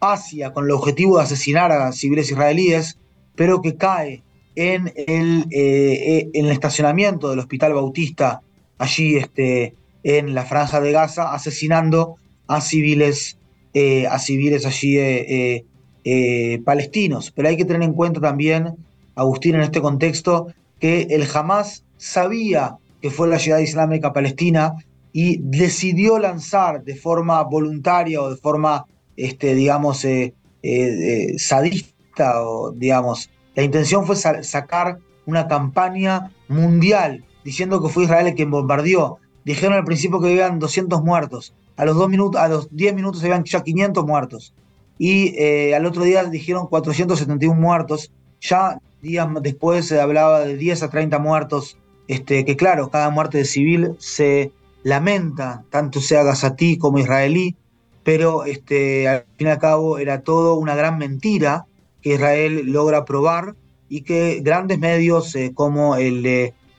hacia 0.00 0.52
con 0.52 0.64
el 0.64 0.72
objetivo 0.72 1.18
de 1.18 1.22
asesinar 1.22 1.70
a 1.70 1.92
civiles 1.92 2.32
israelíes, 2.32 2.98
pero 3.36 3.62
que 3.62 3.76
cae 3.76 4.24
en 4.56 4.92
el, 4.96 5.46
eh, 5.52 6.28
en 6.34 6.46
el 6.46 6.50
estacionamiento 6.50 7.30
del 7.30 7.38
Hospital 7.38 7.74
Bautista, 7.74 8.42
allí 8.76 9.18
este, 9.18 9.72
en 10.02 10.34
la 10.34 10.46
franja 10.46 10.80
de 10.80 10.90
Gaza, 10.90 11.32
asesinando 11.32 12.16
a 12.48 12.60
civiles, 12.60 13.38
eh, 13.72 14.08
a 14.08 14.18
civiles 14.18 14.66
allí 14.66 15.62
eh, 16.08 16.62
palestinos. 16.64 17.32
Pero 17.32 17.48
hay 17.48 17.56
que 17.56 17.64
tener 17.64 17.82
en 17.82 17.92
cuenta 17.92 18.20
también, 18.20 18.76
Agustín, 19.16 19.56
en 19.56 19.62
este 19.62 19.80
contexto, 19.80 20.46
que 20.78 21.08
el 21.10 21.26
Hamas 21.34 21.84
sabía 21.96 22.76
que 23.02 23.10
fue 23.10 23.26
la 23.26 23.40
ciudad 23.40 23.58
islámica 23.58 24.12
palestina 24.12 24.74
y 25.12 25.38
decidió 25.42 26.20
lanzar 26.20 26.84
de 26.84 26.94
forma 26.94 27.42
voluntaria 27.42 28.22
o 28.22 28.30
de 28.30 28.36
forma, 28.36 28.86
este, 29.16 29.56
digamos, 29.56 30.04
eh, 30.04 30.32
eh, 30.62 31.34
sadista, 31.38 32.40
o 32.40 32.70
digamos, 32.70 33.28
la 33.56 33.64
intención 33.64 34.06
fue 34.06 34.14
sacar 34.14 34.98
una 35.26 35.48
campaña 35.48 36.30
mundial 36.46 37.24
diciendo 37.42 37.82
que 37.82 37.88
fue 37.88 38.04
Israel 38.04 38.28
el 38.28 38.34
quien 38.36 38.52
bombardeó. 38.52 39.18
Dijeron 39.44 39.74
al 39.76 39.84
principio 39.84 40.20
que 40.20 40.28
habían 40.28 40.60
200 40.60 41.02
muertos. 41.02 41.52
A 41.76 41.84
los, 41.84 41.96
dos 41.96 42.08
minutos, 42.08 42.40
a 42.40 42.46
los 42.46 42.68
10 42.70 42.94
minutos 42.94 43.24
habían 43.24 43.42
ya 43.42 43.64
500 43.64 44.06
muertos. 44.06 44.54
Y 44.98 45.34
eh, 45.36 45.74
al 45.74 45.86
otro 45.86 46.04
día 46.04 46.24
dijeron 46.24 46.66
471 46.66 47.60
muertos. 47.60 48.12
Ya 48.40 48.80
días 49.02 49.28
después 49.42 49.86
se 49.86 50.00
hablaba 50.00 50.40
de 50.40 50.56
10 50.56 50.82
a 50.82 50.90
30 50.90 51.18
muertos. 51.18 51.78
Este, 52.08 52.44
que 52.44 52.56
claro, 52.56 52.90
cada 52.90 53.10
muerte 53.10 53.38
de 53.38 53.44
civil 53.44 53.96
se 53.98 54.52
lamenta, 54.82 55.64
tanto 55.70 56.00
sea 56.00 56.22
gazatí 56.22 56.78
como 56.78 56.98
israelí, 56.98 57.56
pero 58.04 58.44
este, 58.44 59.08
al 59.08 59.24
fin 59.36 59.48
y 59.48 59.50
al 59.50 59.58
cabo 59.58 59.98
era 59.98 60.20
todo 60.22 60.54
una 60.54 60.76
gran 60.76 60.98
mentira 60.98 61.66
que 62.00 62.14
Israel 62.14 62.66
logra 62.66 63.04
probar 63.04 63.56
y 63.88 64.02
que 64.02 64.40
grandes 64.42 64.78
medios 64.78 65.34
eh, 65.34 65.50
como 65.52 65.96
el 65.96 66.22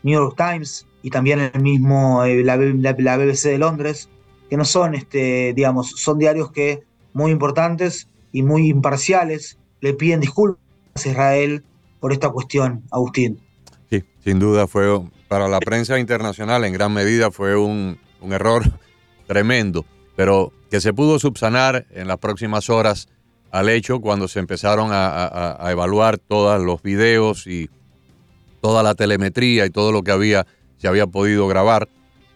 New 0.04 0.22
York 0.22 0.36
Times 0.38 0.88
y 1.08 1.10
también 1.10 1.40
el 1.40 1.62
mismo 1.62 2.24
eh, 2.26 2.44
la, 2.44 2.58
BBC 2.58 3.44
de 3.50 3.58
Londres, 3.58 4.10
que 4.50 4.58
no 4.58 4.66
son, 4.66 4.96
este, 4.96 5.54
digamos, 5.54 5.92
son 5.92 6.18
diarios 6.18 6.52
que 6.52 6.84
muy 7.18 7.32
importantes 7.32 8.08
y 8.32 8.44
muy 8.44 8.70
imparciales, 8.70 9.58
le 9.82 9.94
piden 9.94 10.20
disculpas 10.20 10.60
a 11.04 11.10
Israel 11.10 11.64
por 12.00 12.14
esta 12.14 12.30
cuestión, 12.30 12.84
Agustín. 12.92 13.40
Sí, 13.90 14.04
sin 14.24 14.38
duda 14.38 14.68
fue 14.68 15.02
para 15.28 15.48
la 15.48 15.60
prensa 15.60 15.98
internacional 15.98 16.64
en 16.64 16.74
gran 16.74 16.94
medida 16.94 17.32
fue 17.32 17.58
un, 17.58 17.98
error 18.22 18.64
tremendo, 19.28 19.84
pero 20.16 20.54
que 20.70 20.80
se 20.80 20.94
pudo 20.94 21.18
subsanar 21.18 21.88
en 21.90 22.08
las 22.08 22.20
próximas 22.20 22.70
horas 22.70 23.10
al 23.50 23.70
hecho 23.70 24.00
cuando 24.00 24.28
se 24.28 24.38
empezaron 24.38 24.90
a, 24.92 25.58
evaluar 25.72 26.20
todos 26.20 26.62
los 26.62 26.84
videos 26.84 27.48
y 27.48 27.68
toda 28.62 28.84
la 28.84 28.94
telemetría 28.94 29.66
y 29.66 29.72
todo 29.72 29.92
lo 29.92 30.04
que 30.04 30.12
había 30.12 30.46
se 30.78 30.88
había 30.88 31.08
podido 31.08 31.48
grabar 31.48 31.90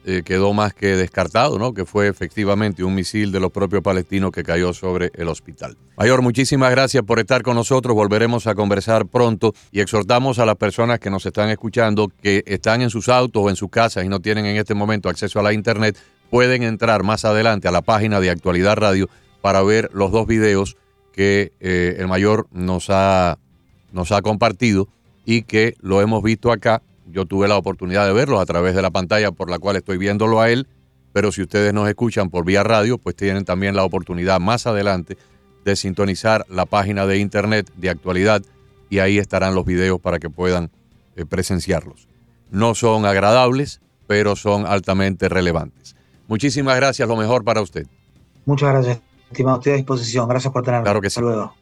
eh, 0.04 0.24
quedó 0.26 0.54
más 0.54 0.74
que 0.74 0.96
descartado, 0.96 1.60
¿no? 1.60 1.74
Que 1.74 1.86
fue 1.86 2.08
efectivamente 2.08 2.84
un 2.84 2.96
misil 2.96 3.32
de 3.32 3.40
los 3.40 3.52
propios 3.52 3.84
palestinos 3.84 4.32
que 4.32 4.44
cayó 4.44 4.74
sobre 4.74 5.12
el 5.14 5.28
hospital. 5.28 5.78
Mayor, 5.98 6.22
muchísimas 6.22 6.72
gracias 6.72 7.04
por 7.04 7.20
estar 7.20 7.44
con 7.44 7.56
nosotros. 7.56 7.96
Volveremos 7.96 8.48
a 8.48 8.56
conversar 8.56 9.06
pronto 9.06 9.54
y 9.72 9.80
exhortamos 9.80 10.40
a 10.40 10.46
las 10.46 10.56
personas 10.56 11.00
que 11.00 11.12
nos 11.12 11.26
están 11.26 11.50
escuchando 11.50 12.12
que 12.22 12.44
están 12.48 12.82
en 12.82 12.90
sus 12.90 13.10
autos 13.10 13.44
o 13.44 13.50
en 13.50 13.56
sus 13.56 13.70
casas 13.70 14.04
y 14.04 14.10
no 14.10 14.20
tienen 14.20 14.46
en 14.48 14.58
este 14.58 14.74
momento 14.74 15.08
acceso 15.08 15.40
a 15.40 15.44
la 15.44 15.54
internet, 15.54 15.98
pueden 16.32 16.64
entrar 16.64 17.04
más 17.04 17.24
adelante 17.24 17.68
a 17.68 17.72
la 17.72 17.82
página 17.82 18.20
de 18.20 18.32
Actualidad 18.32 18.78
Radio 18.78 19.08
para 19.42 19.62
ver 19.62 19.90
los 19.94 20.12
dos 20.12 20.26
videos 20.26 20.78
que 21.14 21.52
eh, 21.60 21.98
el 22.00 22.08
mayor 22.08 22.48
nos 22.52 22.88
ha, 22.90 23.38
nos 23.92 24.12
ha 24.12 24.22
compartido 24.22 24.88
y 25.26 25.44
que 25.44 25.76
lo 25.82 26.02
hemos 26.02 26.24
visto 26.24 26.52
acá 26.52 26.82
yo 27.12 27.26
tuve 27.26 27.48
la 27.48 27.58
oportunidad 27.58 28.06
de 28.06 28.14
verlos 28.14 28.42
a 28.42 28.46
través 28.46 28.76
de 28.76 28.82
la 28.82 28.92
pantalla 28.92 29.32
por 29.32 29.50
la 29.50 29.60
cual 29.60 29.76
estoy 29.76 29.98
viéndolo 29.98 30.42
a 30.42 30.50
él, 30.50 30.68
pero 31.14 31.32
si 31.32 31.42
ustedes 31.42 31.74
nos 31.74 31.88
escuchan 31.88 32.30
por 32.30 32.46
vía 32.46 32.64
radio, 32.64 32.98
pues 32.98 33.16
tienen 33.16 33.46
también 33.46 33.76
la 33.76 33.84
oportunidad 33.84 34.40
más 34.40 34.68
adelante 34.68 35.18
de 35.66 35.76
sintonizar 35.76 36.46
la 36.50 36.66
página 36.66 37.06
de 37.06 37.20
internet 37.20 37.72
de 37.76 37.90
actualidad 37.90 38.42
y 38.90 39.00
ahí 39.00 39.18
estarán 39.18 39.56
los 39.56 39.66
videos 39.66 40.00
para 40.00 40.20
que 40.20 40.30
puedan 40.30 40.72
eh, 41.16 41.26
presenciarlos. 41.26 42.08
No 42.50 42.76
son 42.76 43.06
agradables, 43.06 43.82
pero 44.08 44.36
son 44.36 44.66
altamente 44.66 45.30
relevantes. 45.30 45.96
Muchísimas 46.28 46.76
gracias, 46.76 47.08
lo 47.08 47.16
mejor 47.16 47.44
para 47.44 47.62
usted. 47.62 47.88
Muchas 48.46 48.70
gracias, 48.70 49.00
estimado. 49.30 49.58
Estoy 49.58 49.74
a 49.74 49.76
disposición. 49.76 50.28
Gracias 50.28 50.52
por 50.52 50.64
tenerme. 50.64 50.84
Claro 50.84 51.02
que 51.02 51.10
sí. 51.10 51.22
luego. 51.22 51.54